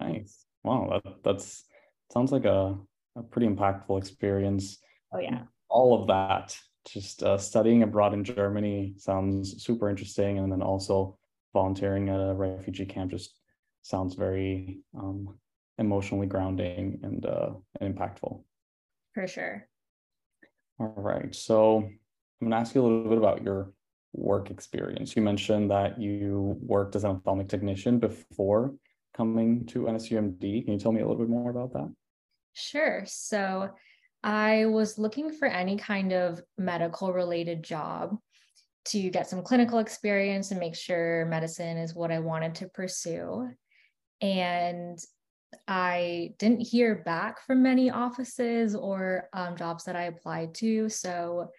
[0.00, 0.44] Nice.
[0.64, 1.64] Wow, that that's
[2.12, 2.76] sounds like a,
[3.16, 4.78] a pretty impactful experience.
[5.12, 5.42] Oh yeah.
[5.68, 6.56] All of that,
[6.86, 11.18] just uh, studying abroad in Germany sounds super interesting, and then also
[11.52, 13.38] volunteering at a refugee camp just
[13.82, 15.38] sounds very um,
[15.78, 17.50] emotionally grounding and uh,
[17.80, 18.42] and impactful.
[19.14, 19.68] For sure.
[20.78, 21.98] All right, so I'm
[22.40, 23.72] going to ask you a little bit about your
[24.12, 25.14] work experience.
[25.14, 28.74] You mentioned that you worked as an ophthalmic technician before
[29.16, 30.64] coming to NSUMD.
[30.64, 31.92] Can you tell me a little bit more about that?
[32.54, 33.04] Sure.
[33.06, 33.70] So
[34.22, 38.16] I was looking for any kind of medical related job
[38.84, 43.48] to get some clinical experience and make sure medicine is what I wanted to pursue.
[44.20, 44.98] And
[45.68, 50.88] I didn't hear back from many offices or um, jobs that I applied to.
[50.88, 51.50] So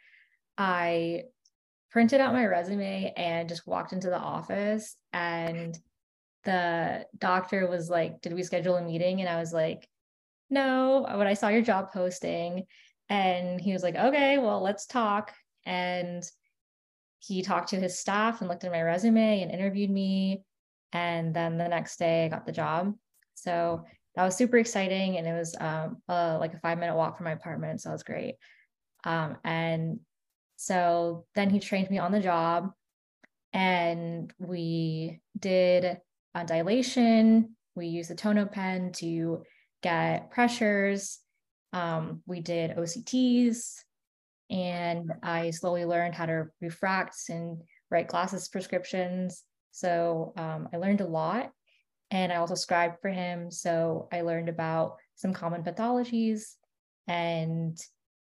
[0.57, 1.23] I
[1.91, 5.77] printed out my resume and just walked into the office and
[6.43, 9.21] the doctor was like, Did we schedule a meeting?
[9.21, 9.87] And I was like,
[10.49, 12.65] No, but I saw your job posting.
[13.09, 15.33] And he was like, Okay, well, let's talk.
[15.65, 16.23] And
[17.19, 20.43] he talked to his staff and looked at my resume and interviewed me.
[20.91, 22.93] And then the next day I got the job.
[23.35, 23.85] So
[24.15, 25.17] that was super exciting.
[25.17, 27.81] And it was um, like a five minute walk from my apartment.
[27.81, 28.35] So it was great.
[29.05, 29.99] Um, and
[30.57, 32.71] so then he trained me on the job
[33.53, 35.99] and we did
[36.35, 37.55] uh, dilation.
[37.75, 39.43] We use the tonopen to
[39.81, 41.19] get pressures.
[41.73, 43.75] Um, we did OCTs,
[44.49, 49.43] and I slowly learned how to refract and write glasses prescriptions.
[49.71, 51.51] So um, I learned a lot,
[52.11, 53.49] and I also scribed for him.
[53.49, 56.53] So I learned about some common pathologies,
[57.07, 57.77] and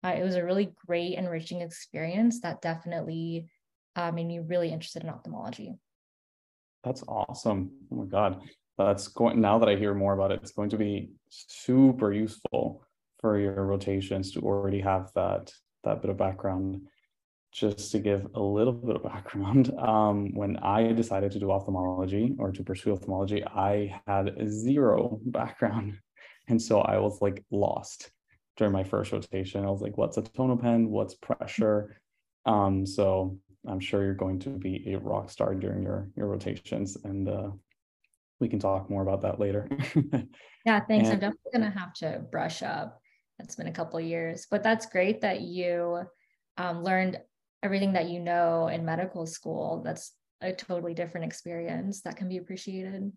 [0.05, 3.49] uh, it was a really great, enriching experience that definitely
[3.97, 5.75] uh, made me really interested in ophthalmology.
[6.85, 7.71] That's awesome.
[7.91, 8.41] Oh my God.
[8.79, 12.85] That's going now that I hear more about it, it's going to be super useful
[13.21, 15.53] for your rotations to already have that
[15.85, 16.83] that bit of background.
[17.53, 22.35] Just to give a little bit of background, um, when I decided to do ophthalmology
[22.39, 25.99] or to pursue ophthalmology, I had zero background.
[26.49, 28.11] And so I was like lost
[28.57, 29.65] during my first rotation.
[29.65, 30.89] I was like, what's a tonopen?
[30.89, 32.01] What's pressure?
[32.47, 36.97] Um, so I'm sure you're going to be a rock star during your your rotations,
[37.05, 37.51] and uh,
[38.41, 39.69] we can talk more about that later.
[40.67, 41.09] yeah, thanks.
[41.09, 43.01] And, I'm definitely gonna have to brush up.
[43.39, 46.03] It's been a couple years, but that's great that you
[46.57, 47.19] um, learned
[47.63, 49.83] everything that you know in medical school.
[49.85, 53.13] That's a totally different experience that can be appreciated.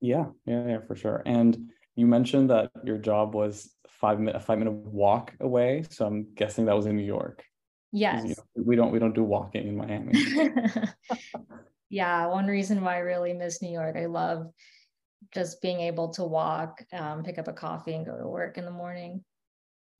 [0.00, 1.22] Yeah, yeah, yeah, for sure.
[1.26, 5.84] And you mentioned that your job was five minute a five minute walk away.
[5.90, 7.44] So I'm guessing that was in New York.
[7.92, 8.22] Yes.
[8.22, 10.12] You know, we don't we don't do walking in Miami.
[11.90, 13.96] yeah, one reason why I really miss New York.
[13.96, 14.46] I love
[15.32, 18.64] just being able to walk, um, pick up a coffee, and go to work in
[18.64, 19.24] the morning.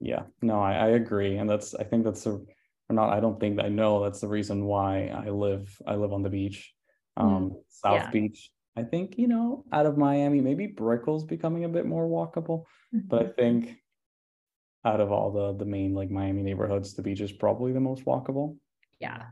[0.01, 3.11] Yeah, no, I, I agree, and that's I think that's a or not.
[3.11, 6.31] I don't think I know that's the reason why I live I live on the
[6.31, 6.73] beach,
[7.19, 8.11] mm, um, mm, South yeah.
[8.11, 8.51] Beach.
[8.77, 13.21] I think you know out of Miami, maybe Brickell's becoming a bit more walkable, but
[13.21, 13.33] I mm-hmm.
[13.33, 13.77] think
[14.85, 18.05] out of all the the main like Miami neighborhoods, the beach is probably the most
[18.05, 18.57] walkable.
[18.99, 19.25] Yeah.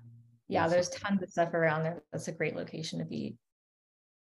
[0.49, 2.03] Yeah, there's tons of stuff around there.
[2.11, 3.37] That's a great location to be.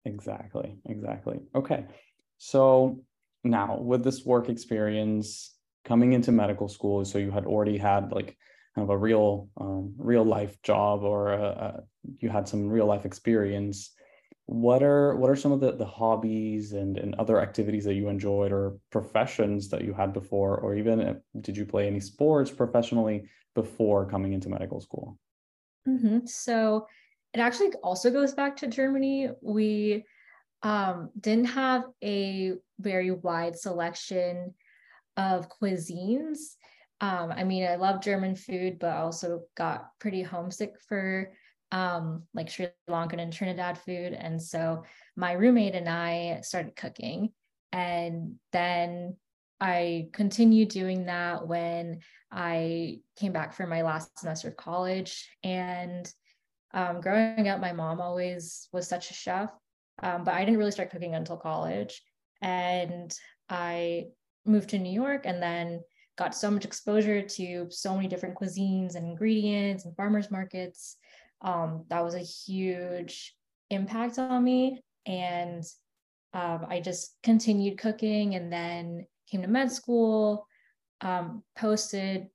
[0.05, 0.80] Exactly.
[0.89, 1.41] Exactly.
[1.53, 1.86] Okay.
[2.39, 3.03] So
[3.43, 5.55] now with this work experience
[5.86, 8.36] coming into medical school, so you had already had like
[8.74, 11.84] kind of a real um, real life job or a, a,
[12.20, 13.91] you had some real life experience
[14.47, 18.07] what are what are some of the, the hobbies and, and other activities that you
[18.07, 22.49] enjoyed or professions that you had before or even uh, did you play any sports
[22.49, 23.25] professionally
[23.55, 25.19] before coming into medical school?
[25.87, 26.25] Mm-hmm.
[26.25, 26.87] so
[27.33, 29.29] it actually also goes back to germany.
[29.41, 30.05] We
[30.63, 34.53] um, didn't have a very wide selection
[35.17, 36.37] of cuisines.
[37.01, 41.31] Um, i mean i love german food but also got pretty homesick for
[41.72, 44.13] um, like Sri Lankan and Trinidad food.
[44.13, 44.84] And so
[45.15, 47.32] my roommate and I started cooking.
[47.72, 49.18] And then
[49.59, 51.99] I continued doing that when
[52.32, 55.30] I came back for my last semester of college.
[55.43, 56.11] And
[56.74, 59.49] um, growing up, my mom always was such a chef,
[60.03, 62.01] um, but I didn't really start cooking until college.
[62.41, 63.13] and
[63.49, 64.07] I
[64.45, 65.82] moved to New York and then
[66.18, 70.97] got so much exposure to so many different cuisines and ingredients and farmers markets.
[71.41, 73.35] Um, that was a huge
[73.69, 74.81] impact on me.
[75.05, 75.63] And
[76.33, 80.47] um, I just continued cooking and then came to med school,
[81.01, 82.27] um, posted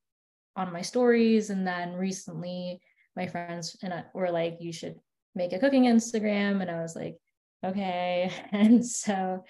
[0.57, 1.50] on my stories.
[1.50, 2.80] And then recently,
[3.16, 4.96] my friends and I were like, you should
[5.34, 6.61] make a cooking Instagram.
[6.61, 7.16] And I was like,
[7.64, 8.30] okay.
[8.53, 9.44] And so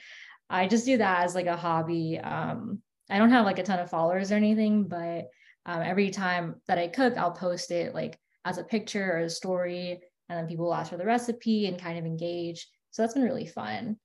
[0.51, 2.19] I just do that as like a hobby.
[2.19, 5.29] Um, I don't have like a ton of followers or anything, but
[5.67, 9.31] um, every time that I cook, I'll post it like as a picture or a
[9.31, 12.69] story, and then people will ask for the recipe and kind of engage.
[12.91, 13.97] So that's been really fun.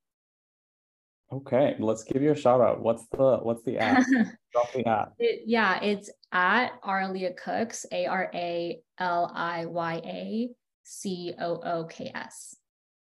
[1.31, 2.81] Okay, let's give you a shout out.
[2.81, 4.05] What's the what's the app?
[4.53, 5.13] Drop the app.
[5.19, 10.49] It, yeah, it's at Araliya Cooks, A R A L I Y A
[10.83, 12.55] C O O K S.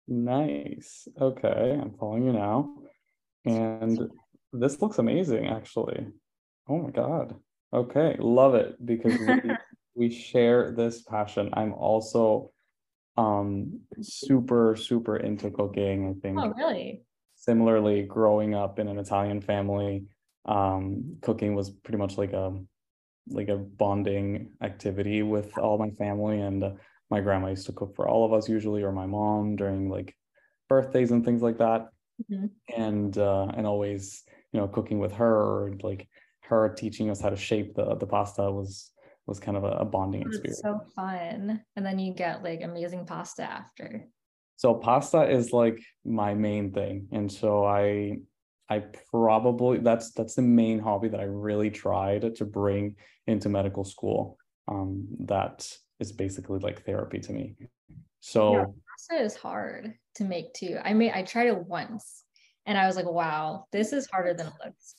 [0.08, 1.06] Nice.
[1.20, 2.76] Okay, I'm following you now.
[3.44, 4.10] And
[4.52, 6.06] this looks amazing, actually.
[6.68, 7.34] Oh my God.
[7.74, 9.26] Okay, love it because we,
[9.94, 11.50] we share this passion.
[11.54, 12.52] I'm also
[13.16, 17.02] um super super into cooking i think oh really
[17.36, 20.04] similarly growing up in an italian family
[20.46, 22.52] um cooking was pretty much like a
[23.28, 26.70] like a bonding activity with all my family and uh,
[27.10, 30.14] my grandma used to cook for all of us usually or my mom during like
[30.68, 31.88] birthdays and things like that
[32.30, 32.46] mm-hmm.
[32.76, 36.06] and uh, and always you know cooking with her and like
[36.42, 38.90] her teaching us how to shape the the pasta was
[39.26, 40.60] was kind of a, a bonding experience.
[40.62, 44.06] so fun, and then you get like amazing pasta after.
[44.56, 48.18] So pasta is like my main thing, and so I
[48.68, 52.96] I probably that's that's the main hobby that I really tried to bring
[53.26, 54.38] into medical school.
[54.68, 55.70] Um, that
[56.00, 57.56] is basically like therapy to me.
[58.20, 60.78] So yeah, pasta is hard to make too.
[60.82, 62.24] I made I tried it once
[62.66, 64.94] and I was like, wow, this is harder than it looks.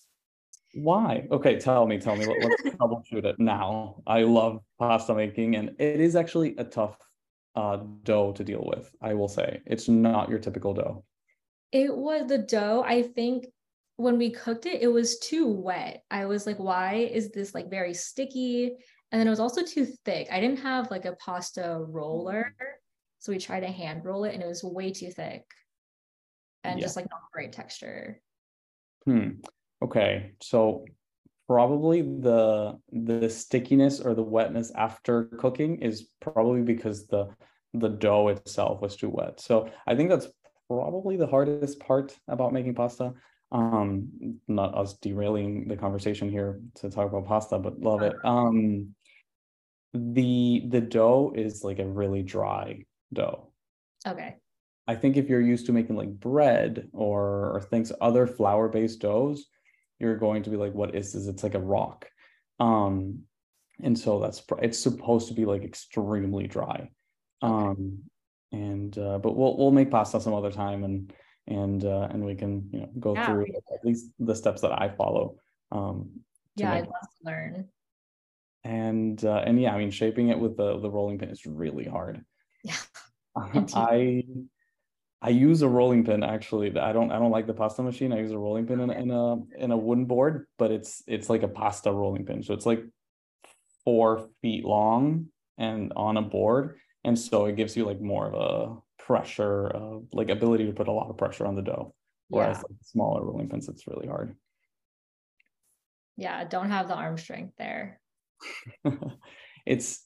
[0.75, 1.27] Why?
[1.31, 2.25] Okay, tell me, tell me.
[2.25, 4.01] Let's troubleshoot it now.
[4.05, 6.97] I love pasta making, and it is actually a tough
[7.55, 8.91] uh, dough to deal with.
[9.01, 11.05] I will say it's not your typical dough.
[11.71, 12.83] It was the dough.
[12.85, 13.47] I think
[13.95, 16.03] when we cooked it, it was too wet.
[16.11, 18.75] I was like, why is this like very sticky?
[19.11, 20.27] And then it was also too thick.
[20.29, 22.53] I didn't have like a pasta roller,
[23.19, 25.45] so we tried to hand roll it, and it was way too thick
[26.65, 26.85] and yeah.
[26.85, 28.19] just like not great texture.
[29.05, 29.29] Hmm.
[29.85, 30.31] Okay.
[30.41, 30.85] So
[31.47, 37.29] probably the the stickiness or the wetness after cooking is probably because the
[37.75, 39.39] the dough itself was too wet.
[39.39, 40.27] So I think that's
[40.67, 43.13] probably the hardest part about making pasta.
[43.51, 48.15] Um, not us derailing the conversation here to talk about pasta, but love it.
[48.23, 48.95] Um,
[49.93, 53.51] the the dough is like a really dry dough.
[54.07, 54.37] Okay.
[54.87, 58.99] I think if you're used to making like bread or, or things, other flour based
[58.99, 59.45] doughs,
[59.99, 61.27] you're going to be like, what is this?
[61.27, 62.07] It's like a rock.
[62.59, 63.23] Um,
[63.81, 66.89] and so that's it's supposed to be like extremely dry.
[67.41, 67.99] Um,
[68.51, 71.13] and uh, but we'll we'll make pasta some other time and
[71.47, 73.25] and uh, and we can you know go yeah.
[73.25, 75.35] through at least the steps that I follow.
[75.71, 76.21] Um,
[76.55, 77.67] yeah, I'd love to learn.
[78.63, 81.85] And uh, and yeah, I mean, shaping it with the the rolling pin is really
[81.85, 82.23] hard.
[82.63, 82.75] Yeah.
[83.35, 84.23] I
[85.21, 86.77] I use a rolling pin actually.
[86.77, 88.13] I don't I don't like the pasta machine.
[88.13, 91.29] I use a rolling pin in, in a in a wooden board, but it's it's
[91.29, 92.43] like a pasta rolling pin.
[92.43, 92.83] So it's like
[93.83, 98.33] four feet long and on a board, and so it gives you like more of
[98.33, 101.93] a pressure, uh, like ability to put a lot of pressure on the dough.
[102.27, 102.63] Whereas yeah.
[102.69, 104.35] like smaller rolling pins, it's really hard.
[106.17, 107.99] Yeah, don't have the arm strength there.
[109.65, 110.03] it's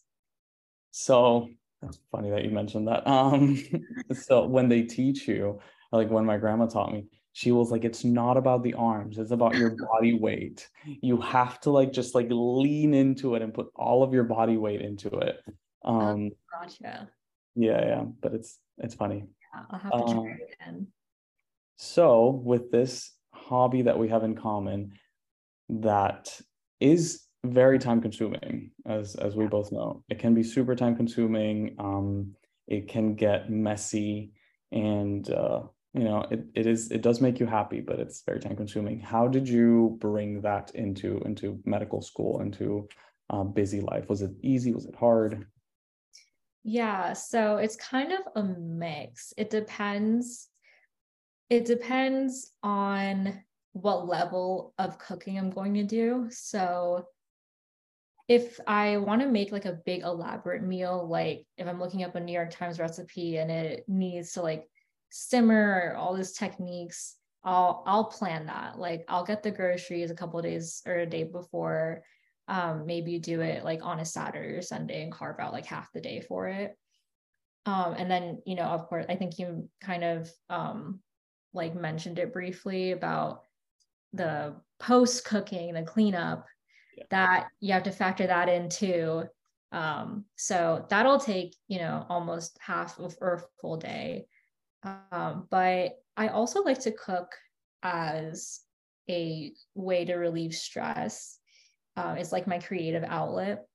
[0.92, 1.50] so
[1.82, 3.08] that's funny that you mentioned that.
[3.08, 3.62] Um,
[4.14, 5.60] so when they teach you,
[5.92, 9.32] like when my grandma taught me, she was like, it's not about the arms, it's
[9.32, 10.68] about your body weight.
[10.86, 14.58] You have to like just like lean into it and put all of your body
[14.58, 15.42] weight into it.
[15.84, 17.10] Oh, um, oh, gotcha.
[17.56, 19.24] Yeah, yeah, but it's it's funny.
[19.54, 20.88] Yeah, I'll have to um, try it again.
[21.78, 24.94] So with this hobby that we have in common,
[25.70, 26.40] that
[26.80, 30.04] is very time consuming as as we both know.
[30.10, 32.36] It can be super time consuming um
[32.68, 34.32] it can get messy
[34.72, 35.64] and uh
[35.94, 39.00] you know it, it is it does make you happy but it's very time consuming.
[39.00, 42.88] How did you bring that into into medical school into
[43.30, 44.10] uh, busy life?
[44.10, 44.74] Was it easy?
[44.74, 45.46] Was it hard?
[46.64, 49.34] Yeah so it's kind of a mix.
[49.38, 50.50] It depends
[51.50, 56.28] it depends on what level of cooking i'm going to do.
[56.30, 57.06] So
[58.30, 62.16] if I want to make like a big elaborate meal, like if I'm looking up
[62.16, 64.70] a New York Times recipe and it needs to like
[65.10, 68.78] simmer all these techniques, I'll I'll plan that.
[68.78, 72.04] Like I'll get the groceries a couple days or a day before.
[72.48, 75.92] Um, maybe do it like on a Saturday or Sunday and carve out like half
[75.92, 76.78] the day for it.
[77.66, 81.00] Um, and then, you know, of course, I think you kind of um,
[81.54, 83.42] like mentioned it briefly about
[84.14, 86.46] the post cooking, the cleanup,
[87.00, 87.06] yeah.
[87.10, 89.24] that you have to factor that in too.
[89.72, 94.26] Um, so that'll take, you know, almost half of or full day.
[94.84, 97.32] Um, but I also like to cook
[97.84, 98.62] as
[99.10, 101.38] a way to relieve stress.
[101.96, 103.66] Uh, it's like my creative outlet.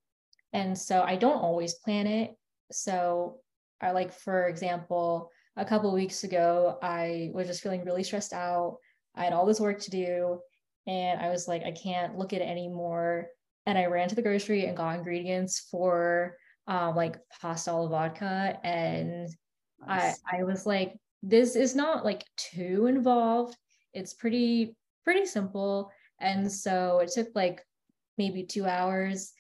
[0.52, 2.30] And so I don't always plan it.
[2.70, 3.38] So
[3.80, 8.78] I like, for example, a couple weeks ago, I was just feeling really stressed out.
[9.14, 10.40] I had all this work to do.
[10.87, 13.28] And I was like, I can't look at it anymore.
[13.66, 18.59] And I ran to the grocery and got ingredients for um, like pasta alla vodka.
[18.62, 19.28] And
[19.87, 20.20] nice.
[20.30, 23.57] I, I was like, this is not like too involved.
[23.95, 25.91] It's pretty, pretty simple.
[26.20, 27.64] And so it took like
[28.18, 29.32] maybe two hours,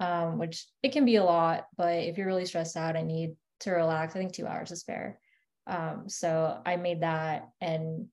[0.00, 3.36] um, which it can be a lot, but if you're really stressed out and need
[3.60, 5.18] to relax, I think two hours is fair.
[5.66, 8.08] Um, so I made that and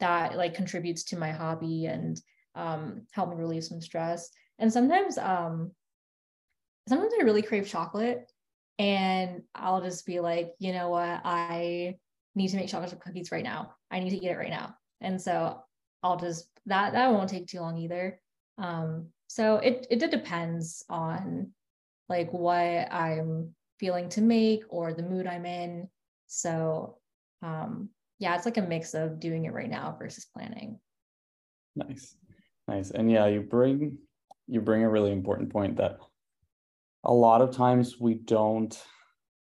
[0.00, 2.20] that like contributes to my hobby and
[2.54, 4.30] um, help me relieve some stress.
[4.58, 5.72] And sometimes, um,
[6.88, 8.30] sometimes I really crave chocolate
[8.78, 11.96] and I'll just be like, you know what, I
[12.34, 13.74] need to make chocolate chip cookies right now.
[13.90, 14.76] I need to eat it right now.
[15.00, 15.62] And so
[16.02, 18.20] I'll just that that won't take too long either.
[18.58, 21.52] Um, so it it depends on
[22.08, 25.88] like what I'm feeling to make or the mood I'm in.
[26.26, 26.98] So
[27.42, 30.78] um yeah, it's like a mix of doing it right now versus planning.
[31.74, 32.16] Nice.
[32.68, 32.90] Nice.
[32.90, 33.98] And yeah, you bring
[34.48, 35.98] you bring a really important point that
[37.04, 38.80] a lot of times we don't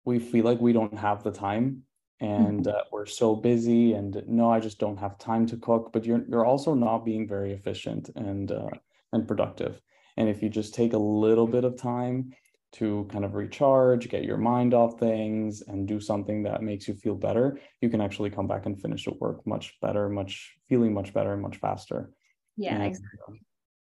[0.05, 1.83] we feel like we don't have the time
[2.19, 2.75] and mm-hmm.
[2.75, 6.23] uh, we're so busy and no i just don't have time to cook but you're
[6.29, 8.69] you're also not being very efficient and uh,
[9.13, 9.81] and productive
[10.17, 12.31] and if you just take a little bit of time
[12.73, 16.93] to kind of recharge get your mind off things and do something that makes you
[16.93, 20.93] feel better you can actually come back and finish the work much better much feeling
[20.93, 22.11] much better and much faster.
[22.57, 23.41] Yeah and, exactly.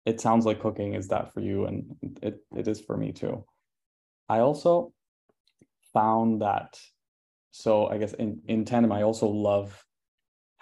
[0.04, 3.44] It sounds like cooking is that for you and it, it is for me too.
[4.28, 4.92] I also
[5.92, 6.78] found that
[7.52, 9.84] so i guess in, in tandem i also love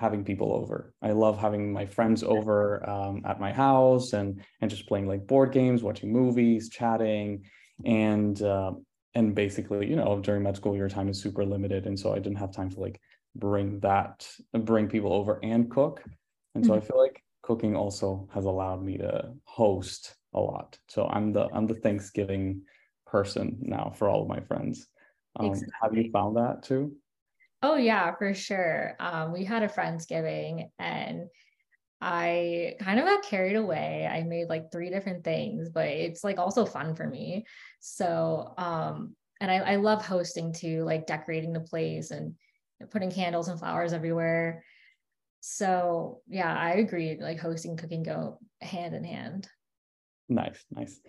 [0.03, 0.93] having people over.
[1.01, 5.29] I love having my friends over um, at my house and and just playing like
[5.29, 7.45] board games watching movies chatting
[7.85, 8.72] and uh,
[9.14, 12.18] and basically you know during med school your time is super limited and so i
[12.18, 13.01] didn't have time to like
[13.37, 16.03] bring that bring people over and cook
[16.55, 16.83] and so mm-hmm.
[16.83, 21.49] i feel like cooking also has allowed me to host a lot so i'm the
[21.53, 22.62] i'm the thanksgiving
[23.07, 24.89] person now for all of my friends
[25.37, 25.72] um, exactly.
[25.80, 26.95] Have you found that too?
[27.62, 28.97] Oh yeah, for sure.
[28.99, 31.28] Um, we had a friendsgiving and
[32.05, 34.09] I kind of got carried away.
[34.11, 37.47] I made like three different things, but it's like also fun for me.
[37.79, 42.35] So, um, and I, I love hosting too, like decorating the place and
[42.91, 44.65] putting candles and flowers everywhere.
[45.41, 47.17] So yeah, I agree.
[47.21, 49.49] Like hosting, cooking go hand in hand.
[50.29, 51.01] Nice, nice.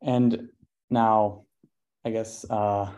[0.00, 0.48] And
[0.90, 1.42] now,
[2.04, 2.90] I guess uh,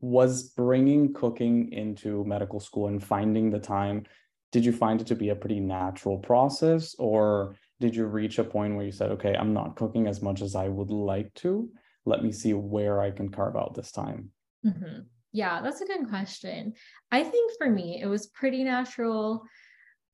[0.00, 4.04] was bringing cooking into medical school and finding the time
[4.52, 8.44] did you find it to be a pretty natural process or did you reach a
[8.44, 11.68] point where you said okay i'm not cooking as much as i would like to.
[12.04, 14.30] Let me see where i can carve out this time
[14.64, 15.00] mm-hmm.
[15.32, 16.74] yeah that's a good question.
[17.10, 19.44] I think for me it was pretty natural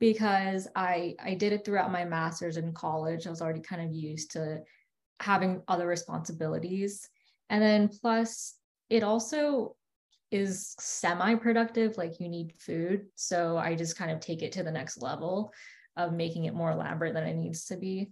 [0.01, 3.27] because i i did it throughout my masters in college.
[3.27, 4.61] I was already kind of used to
[5.21, 7.09] having other responsibilities.
[7.51, 8.55] And then plus
[8.89, 9.77] it also
[10.31, 13.07] is semi productive like you need food.
[13.15, 15.53] So i just kind of take it to the next level
[15.97, 18.11] of making it more elaborate than it needs to be.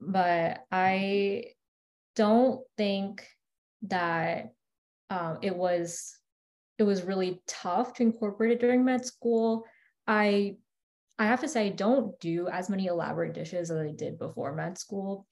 [0.00, 1.44] But i
[2.16, 3.26] don't think
[3.82, 4.52] that
[5.10, 6.16] um, it was
[6.78, 9.64] it was really tough to incorporate it during med school.
[10.06, 10.56] I
[11.18, 14.54] i have to say i don't do as many elaborate dishes as i did before
[14.54, 15.26] med school.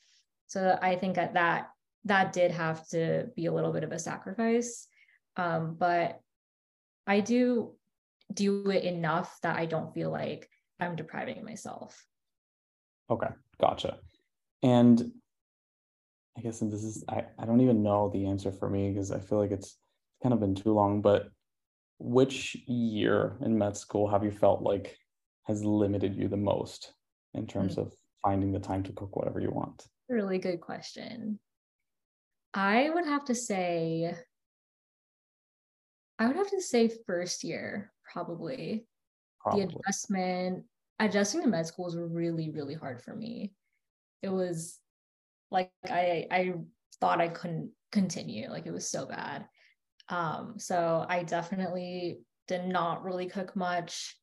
[0.48, 1.68] So i think that that
[2.04, 4.88] that did have to be a little bit of a sacrifice
[5.36, 6.20] um, but
[7.06, 7.72] I do
[8.32, 10.48] do it enough that I don't feel like
[10.80, 12.04] I'm depriving myself.
[13.10, 13.28] Okay,
[13.60, 13.98] gotcha.
[14.62, 15.12] And
[16.36, 19.20] I guess this is I, I don't even know the answer for me because I
[19.20, 19.78] feel like it's
[20.22, 21.28] kind of been too long, but
[21.98, 24.96] which year in med school have you felt like
[25.44, 26.92] has limited you the most
[27.34, 27.82] in terms mm-hmm.
[27.82, 29.86] of finding the time to cook whatever you want?
[30.08, 31.38] Really good question.
[32.52, 34.14] I would have to say
[36.18, 38.86] I would have to say first year, probably.
[39.40, 39.66] probably.
[39.66, 40.64] The adjustment
[40.98, 43.52] adjusting to med school was really, really hard for me.
[44.22, 44.78] It was
[45.50, 46.54] like I I
[47.00, 48.50] thought I couldn't continue.
[48.50, 49.46] Like it was so bad.
[50.08, 54.16] Um, so I definitely did not really cook much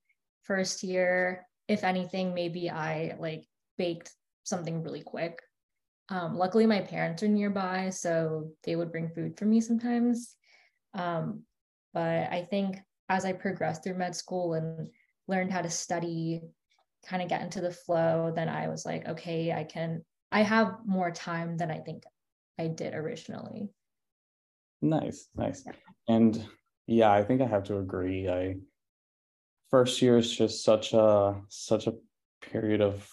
[0.44, 1.46] first year.
[1.68, 3.46] If anything, maybe I like
[3.78, 4.12] baked
[4.44, 5.42] something really quick.
[6.10, 10.36] Um, luckily, my parents are nearby, so they would bring food for me sometimes.
[10.94, 11.44] Um,
[11.94, 12.80] but I think
[13.10, 14.90] as I progressed through med school and
[15.28, 16.42] learned how to study,
[17.06, 20.78] kind of get into the flow, then I was like, okay, I can, I have
[20.86, 22.04] more time than I think
[22.58, 23.70] I did originally.
[24.82, 25.64] Nice, nice.
[25.66, 25.74] Yeah.
[26.08, 26.46] And
[26.88, 28.30] yeah, I think I have to agree.
[28.30, 28.56] I
[29.72, 31.94] first year is just such a such a
[32.42, 33.10] period of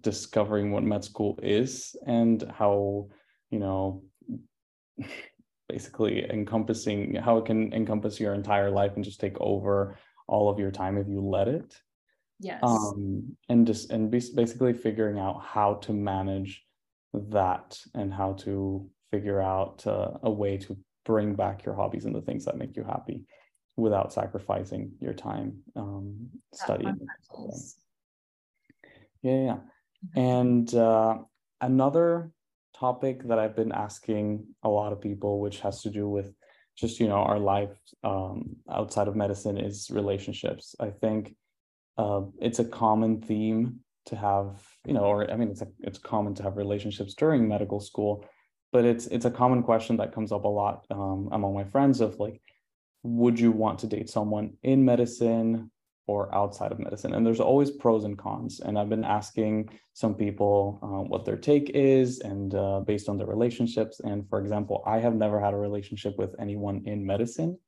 [0.00, 3.08] discovering what med school is and how,
[3.50, 4.02] you know,
[5.68, 9.98] basically encompassing how it can encompass your entire life and just take over
[10.28, 11.80] all of your time if you let it.
[12.40, 12.60] Yes.
[12.62, 16.64] Um and just and basically figuring out how to manage
[17.14, 22.14] that and how to figure out uh, a way to bring back your hobbies and
[22.14, 23.24] the things that make you happy
[23.76, 26.98] without sacrificing your time um studying
[29.22, 29.58] yeah yeah.
[30.16, 30.18] Mm-hmm.
[30.18, 31.18] and uh
[31.60, 32.32] another
[32.78, 36.32] topic that I've been asking a lot of people, which has to do with
[36.76, 40.74] just you know our life um, outside of medicine, is relationships.
[40.78, 41.34] I think
[41.98, 45.98] uh, it's a common theme to have, you know, or I mean, it's a, it's
[45.98, 48.24] common to have relationships during medical school,
[48.72, 52.00] but it's it's a common question that comes up a lot um, among my friends
[52.00, 52.40] of like,
[53.02, 55.70] would you want to date someone in medicine?
[56.06, 57.14] Or outside of medicine.
[57.14, 58.60] And there's always pros and cons.
[58.60, 63.18] And I've been asking some people uh, what their take is and uh, based on
[63.18, 64.00] their relationships.
[64.00, 67.58] And for example, I have never had a relationship with anyone in medicine,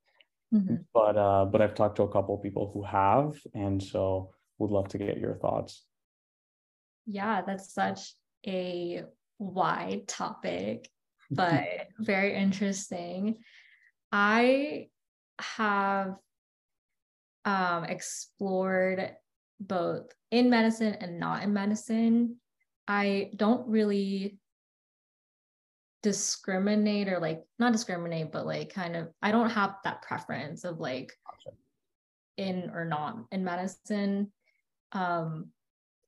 [0.55, 0.77] mm-hmm.
[0.95, 4.71] but uh, but I've talked to a couple of people who have, and so would
[4.71, 5.85] love to get your thoughts.
[7.07, 8.13] Yeah, that's such
[8.47, 9.03] a
[9.39, 10.89] wide topic,
[11.31, 13.39] but very interesting.
[14.13, 14.89] I
[15.41, 16.17] have
[17.49, 19.17] um, explored
[19.59, 22.37] both in medicine and not in medicine.
[22.87, 24.39] I don't really
[26.03, 30.79] discriminate or like not discriminate, but like kind of I don't have that preference of
[30.79, 31.15] like
[32.37, 34.31] in or not in medicine.
[34.93, 35.47] Um,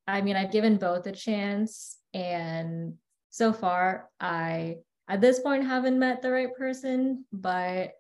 [0.07, 2.95] I mean, I've given both a chance, and
[3.31, 4.77] so far, I
[5.09, 7.93] at this point haven't met the right person, but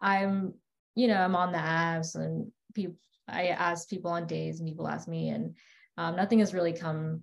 [0.00, 0.54] I'm,
[0.96, 2.96] you know, I'm on the apps and people
[3.28, 5.54] I ask people on days and people ask me and
[5.96, 7.22] um, nothing has really come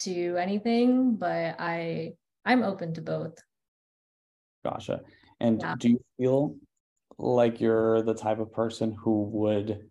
[0.00, 2.12] to anything, but I
[2.44, 3.38] I'm open to both.
[4.64, 5.00] Gotcha.
[5.40, 5.74] And yeah.
[5.78, 6.56] do you feel
[7.18, 9.90] like you're the type of person who would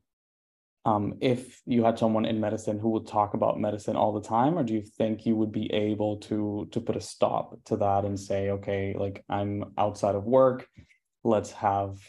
[0.85, 4.57] um, if you had someone in medicine who would talk about medicine all the time
[4.57, 8.05] or do you think you would be able to to put a stop to that
[8.05, 10.67] and say okay like i'm outside of work
[11.23, 11.99] let's have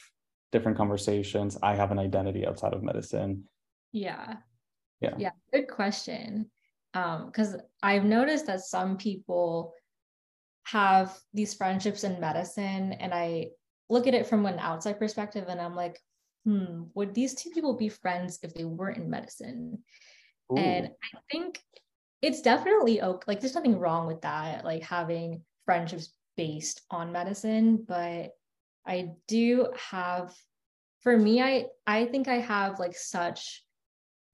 [0.53, 1.57] different conversations.
[1.63, 3.45] I have an identity outside of medicine.
[3.93, 4.37] Yeah.
[5.01, 5.15] Yeah.
[5.19, 6.51] Yeah good question.
[6.95, 9.75] Um because i've noticed that some people
[10.65, 13.49] have these friendships in medicine and i
[13.89, 16.01] look at it from an outside perspective and i'm like
[16.45, 19.79] hmm would these two people be friends if they weren't in medicine?
[20.53, 20.57] Ooh.
[20.57, 21.61] and i think
[22.23, 27.85] it's definitely okay like there's nothing wrong with that like having friendships based on medicine
[27.87, 28.31] but
[28.87, 30.35] I do have
[31.01, 33.65] for me I I think I have like such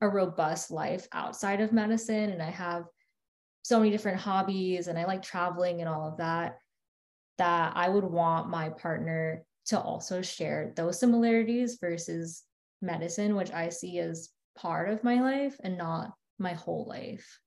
[0.01, 2.85] a robust life outside of medicine and I have
[3.63, 6.59] so many different hobbies and I like traveling and all of that
[7.39, 12.45] that I would want my partner to also share those similarities versus
[12.81, 17.41] medicine which I see as part of my life and not my whole life.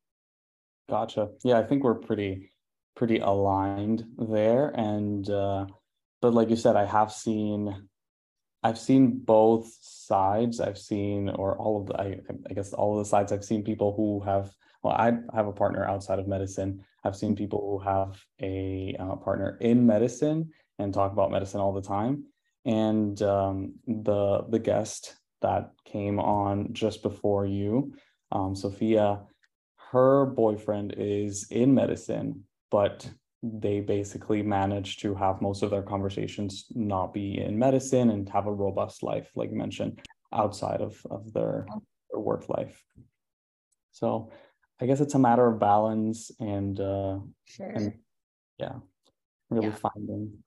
[0.89, 1.29] Gotcha.
[1.43, 2.51] Yeah, I think we're pretty
[2.95, 5.65] pretty aligned there and uh
[6.21, 7.89] but like you said, I have seen
[8.61, 10.59] I've seen both sides.
[10.59, 12.19] I've seen, or all of the, I,
[12.49, 13.31] I, guess all of the sides.
[13.31, 14.51] I've seen people who have,
[14.83, 16.83] well, I have a partner outside of medicine.
[17.03, 21.73] I've seen people who have a uh, partner in medicine and talk about medicine all
[21.73, 22.25] the time.
[22.65, 27.93] And um, the the guest that came on just before you,
[28.33, 29.21] um, Sofia,
[29.91, 33.09] her boyfriend is in medicine, but
[33.41, 38.47] they basically manage to have most of their conversations not be in medicine and have
[38.47, 40.01] a robust life, like you mentioned,
[40.33, 41.65] outside of, of their,
[42.11, 42.83] their work life.
[43.91, 44.31] So
[44.81, 47.69] I guess it's a matter of balance and uh sure.
[47.69, 47.93] and
[48.57, 48.75] yeah,
[49.49, 49.75] really yeah.
[49.75, 50.37] finding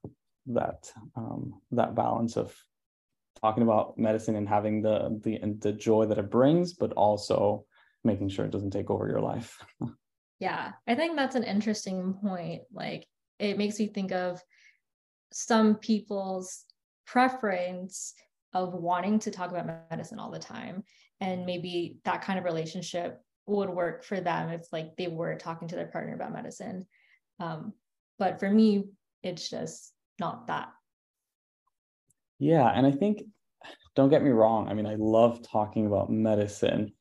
[0.47, 2.55] that um that balance of
[3.41, 7.65] talking about medicine and having the the the joy that it brings, but also
[8.05, 9.65] making sure it doesn't take over your life.
[10.43, 12.63] yeah, I think that's an interesting point.
[12.73, 13.07] Like
[13.39, 14.43] it makes me think of
[15.31, 16.65] some people's
[17.07, 18.15] preference
[18.53, 20.83] of wanting to talk about medicine all the time
[21.21, 25.69] and maybe that kind of relationship would work for them if like they were talking
[25.69, 26.87] to their partner about medicine
[27.39, 27.73] um,
[28.19, 28.83] but for me
[29.23, 30.69] it's just not that
[32.41, 33.23] yeah and i think
[33.95, 36.93] don't get me wrong i mean i love talking about medicine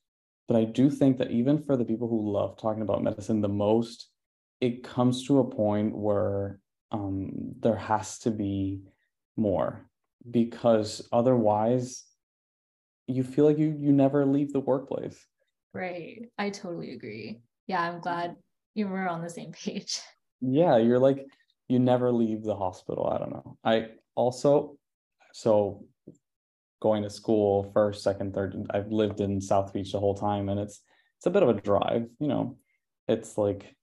[0.52, 3.48] but i do think that even for the people who love talking about medicine the
[3.48, 4.10] most
[4.60, 6.60] it comes to a point where
[6.92, 8.82] um, there has to be
[9.36, 9.90] more.
[10.30, 12.06] Because otherwise
[13.08, 15.26] you feel like you you never leave the workplace.
[15.74, 16.30] Right.
[16.38, 17.42] I totally agree.
[17.68, 18.36] Yeah i'm glad
[18.76, 20.00] you were on the same page.
[20.44, 21.24] Yeah you're like
[21.68, 23.58] you never leave the hospital i don't know.
[23.64, 23.76] I
[24.16, 24.78] also
[25.34, 25.86] so
[26.82, 30.60] going to school first second third i've lived in south beach the whole time and
[30.60, 30.82] it's
[31.18, 32.58] it's a bit of a drive you know?
[33.08, 33.76] It's like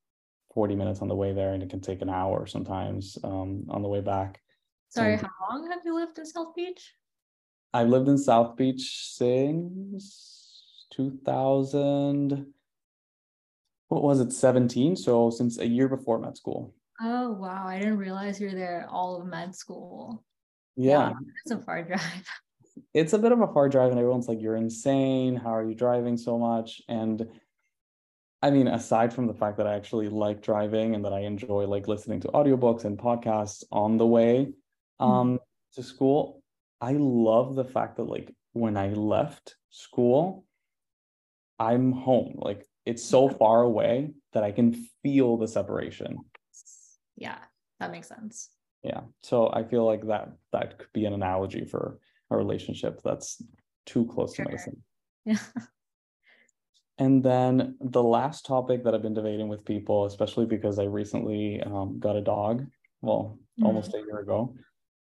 [0.54, 3.82] 40 minutes on the way there and it can take an hour sometimes um, on
[3.82, 4.40] the way back.
[4.88, 6.94] Sorry and how long have you lived in south beach?
[7.74, 12.46] I've lived in south beach since 2000
[13.88, 16.74] what was it 17 so since a year before med school.
[17.00, 17.66] Oh wow.
[17.66, 20.24] I didn't realize you're there all of med school.
[20.74, 21.14] Yeah, yeah
[21.44, 22.28] it's a far drive
[22.94, 25.74] it's a bit of a hard drive and everyone's like you're insane how are you
[25.74, 27.26] driving so much and
[28.42, 31.66] i mean aside from the fact that i actually like driving and that i enjoy
[31.66, 34.46] like listening to audiobooks and podcasts on the way
[35.00, 35.04] mm-hmm.
[35.04, 35.36] um mm-hmm.
[35.74, 36.42] to school
[36.80, 40.44] i love the fact that like when i left school
[41.58, 44.72] i'm home like it's so far away that I can
[45.02, 46.16] feel the separation.
[47.16, 47.36] Yeah,
[47.80, 48.48] that makes sense.
[48.82, 49.00] Yeah.
[49.22, 51.98] So I feel like that that could be an analogy for
[52.30, 53.42] a relationship that's
[53.86, 54.44] too close sure.
[54.44, 54.82] to medicine.
[55.24, 55.38] Yeah.
[56.98, 61.62] And then the last topic that I've been debating with people, especially because I recently
[61.62, 62.66] um, got a dog,
[63.02, 63.64] well, mm.
[63.64, 64.54] almost a year ago,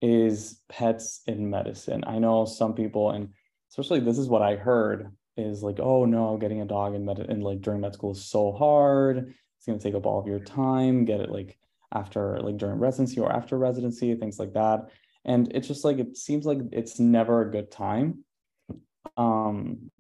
[0.03, 2.05] is pets in medicine.
[2.07, 3.31] I know some people, and
[3.71, 7.19] especially this is what I heard is like, oh no, getting a dog in med
[7.19, 9.35] in like during med school is so hard.
[9.57, 11.07] It's gonna take up all of your time.
[11.07, 11.59] Get it like
[11.95, 14.91] after like during residency or after residency, things like that.
[15.27, 18.25] And it's just like it seems like it's never a good time.
[19.17, 19.91] Um,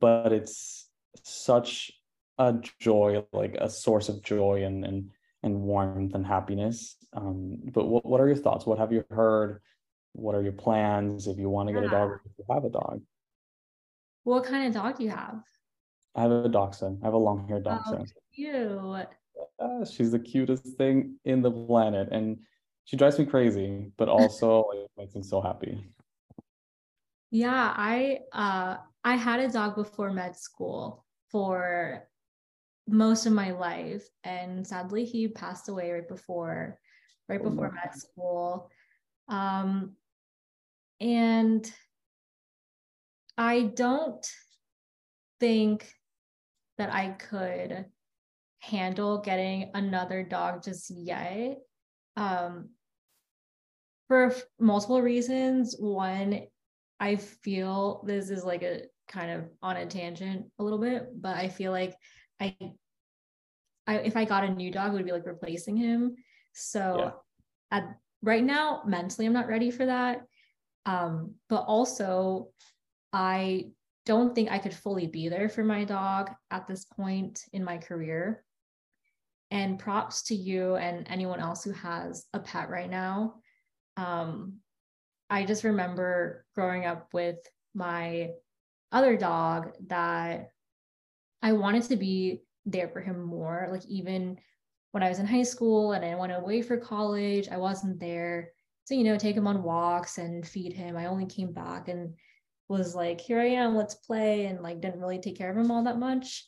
[0.00, 0.88] but it's
[1.22, 1.92] such
[2.38, 5.10] a joy, like a source of joy and and
[5.42, 6.96] and warmth and happiness.
[7.12, 8.66] Um, but what, what are your thoughts?
[8.66, 9.60] What have you heard?
[10.14, 12.70] What are your plans if you want to get a dog if you have a
[12.70, 13.02] dog?
[14.24, 15.42] What kind of dog do you have?
[16.14, 16.98] I have a dachshund.
[17.02, 18.12] I have a long-haired oh, dachshund.
[18.16, 19.08] Oh, cute.
[19.60, 22.38] Uh, she's the cutest thing in the planet, and
[22.88, 25.84] she drives me crazy, but also like, makes me so happy.
[27.30, 32.08] Yeah, I uh I had a dog before med school for
[32.86, 36.78] most of my life, and sadly he passed away right before
[37.28, 38.70] right oh, before med school.
[39.28, 39.92] Um,
[40.98, 41.70] and
[43.36, 44.26] I don't
[45.40, 45.92] think
[46.78, 47.84] that I could
[48.60, 51.58] handle getting another dog just yet.
[52.16, 52.70] Um,
[54.08, 55.76] for multiple reasons.
[55.78, 56.42] One,
[56.98, 61.36] I feel this is like a kind of on a tangent a little bit, but
[61.36, 61.94] I feel like
[62.40, 62.56] I,
[63.86, 66.16] I if I got a new dog, it would be like replacing him.
[66.54, 67.12] So
[67.70, 67.78] yeah.
[67.78, 70.22] at right now, mentally, I'm not ready for that.
[70.86, 72.48] Um, but also
[73.12, 73.70] I
[74.06, 77.78] don't think I could fully be there for my dog at this point in my
[77.78, 78.42] career.
[79.50, 83.36] And props to you and anyone else who has a pet right now.
[83.98, 84.60] Um,
[85.28, 87.36] I just remember growing up with
[87.74, 88.30] my
[88.92, 90.50] other dog that
[91.42, 93.68] I wanted to be there for him more.
[93.70, 94.38] Like, even
[94.92, 98.52] when I was in high school and I went away for college, I wasn't there.
[98.84, 100.96] So, you know, take him on walks and feed him.
[100.96, 102.14] I only came back and
[102.68, 105.70] was like, here I am, let's play, and like didn't really take care of him
[105.70, 106.46] all that much.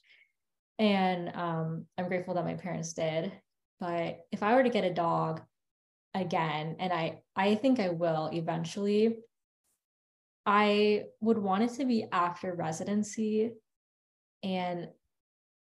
[0.79, 3.33] And um, I'm grateful that my parents did.
[3.81, 5.43] But if I were to get a dog
[6.15, 9.19] again, and I I think I will eventually,
[10.47, 13.53] I would want it to be after residency.
[14.43, 14.89] And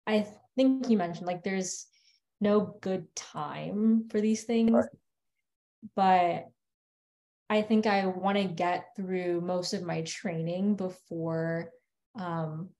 [0.06, 0.26] I
[0.56, 1.86] think you mentioned like there's
[2.40, 4.72] no good time for these things.
[4.72, 4.88] Right.
[5.96, 6.46] But
[7.50, 11.70] I think I want to get through most of my training before
[12.18, 12.70] um,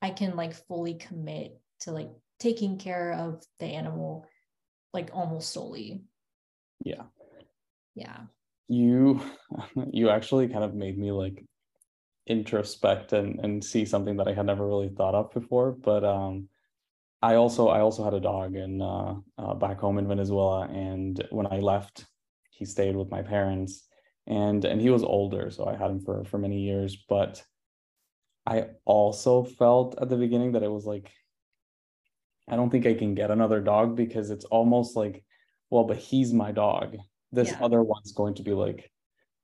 [0.00, 4.26] I can like fully commit to like taking care of the animal
[4.92, 6.02] like almost solely.
[6.84, 7.02] Yeah.
[7.94, 8.20] Yeah.
[8.68, 9.20] You
[9.90, 11.44] you actually kind of made me like
[12.26, 15.72] introspect and and see something that I had never really thought of before.
[15.72, 16.48] But um,
[17.20, 21.26] I also I also had a dog in uh, uh, back home in Venezuela, and
[21.30, 22.06] when I left,
[22.50, 23.88] he stayed with my parents,
[24.26, 26.96] and and he was older, so I had him for for many years.
[27.08, 27.42] But
[28.46, 31.10] I also felt at the beginning that it was like
[32.48, 35.23] I don't think I can get another dog because it's almost like,
[35.70, 36.96] well, but he's my dog.
[37.32, 37.58] This yeah.
[37.60, 38.90] other one's going to be like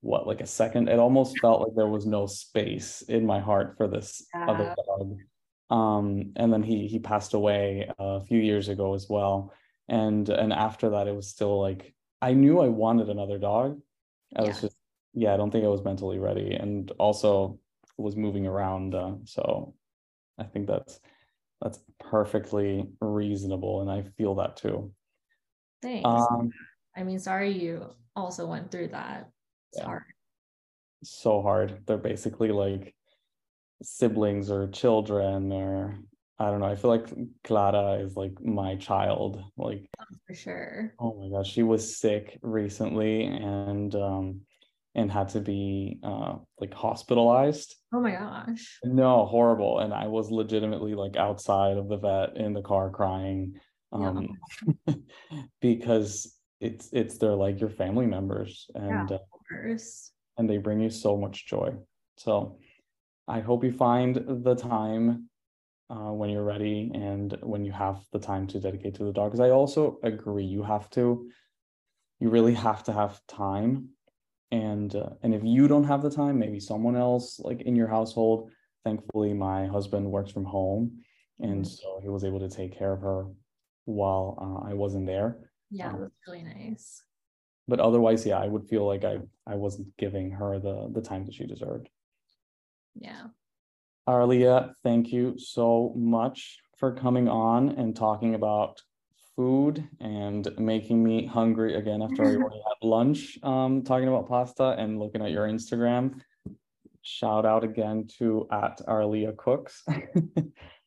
[0.01, 3.77] what like a second it almost felt like there was no space in my heart
[3.77, 5.19] for this other dog
[5.71, 9.53] um and then he he passed away a few years ago as well
[9.89, 13.79] and and after that it was still like i knew i wanted another dog
[14.37, 14.49] i yeah.
[14.49, 14.77] was just
[15.13, 17.59] yeah i don't think i was mentally ready and also
[17.99, 19.75] was moving around uh, so
[20.39, 20.99] i think that's
[21.61, 24.91] that's perfectly reasonable and i feel that too
[25.83, 26.51] thanks um,
[26.97, 27.85] i mean sorry you
[28.17, 29.31] also went through that
[29.73, 29.87] it's yeah.
[29.87, 30.03] hard.
[31.03, 31.83] So hard.
[31.87, 32.95] They're basically like
[33.83, 35.99] siblings or children or
[36.39, 36.67] I don't know.
[36.67, 37.07] I feel like
[37.45, 39.43] Clara is like my child.
[39.57, 40.95] Like oh, for sure.
[40.99, 44.41] Oh my gosh, she was sick recently and um
[44.97, 47.77] and had to be uh like hospitalized.
[47.95, 48.79] Oh my gosh.
[48.83, 49.79] No, horrible.
[49.79, 53.61] And I was legitimately like outside of the vet in the car crying.
[53.93, 54.37] Um
[54.87, 54.95] yeah.
[55.61, 59.19] because it's it's they're like your family members and yeah, uh,
[60.37, 61.73] and they bring you so much joy
[62.17, 62.59] so
[63.27, 65.29] i hope you find the time
[65.91, 69.31] uh, when you're ready and when you have the time to dedicate to the dog
[69.31, 71.29] because i also agree you have to
[72.21, 73.89] you really have to have time
[74.51, 77.89] and uh, and if you don't have the time maybe someone else like in your
[77.89, 78.51] household
[78.85, 81.01] thankfully my husband works from home
[81.41, 81.65] and mm-hmm.
[81.65, 83.27] so he was able to take care of her
[83.91, 85.39] while uh, i wasn't there
[85.71, 87.03] yeah, um, that's really nice.
[87.69, 91.25] But otherwise, yeah, I would feel like I I wasn't giving her the the time
[91.27, 91.89] that she deserved.
[92.95, 93.29] Yeah.
[94.09, 98.81] Araliya, thank you so much for coming on and talking about
[99.37, 104.75] food and making me hungry again after I already had lunch um, talking about pasta
[104.79, 106.21] and looking at your Instagram.
[107.03, 109.85] Shout out again to at Araliya Cooks.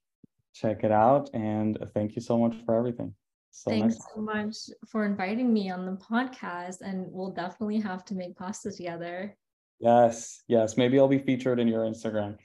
[0.54, 3.14] Check it out and thank you so much for everything.
[3.52, 4.08] So Thanks nice.
[4.16, 4.56] so much
[4.88, 9.38] for inviting me on the podcast, and we'll definitely have to make pasta together.
[9.80, 10.76] Yes, yes.
[10.76, 12.38] Maybe I'll be featured in your Instagram.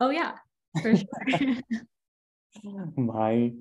[0.00, 0.32] Oh yeah,
[0.80, 1.06] for sure.
[2.96, 3.52] Bye.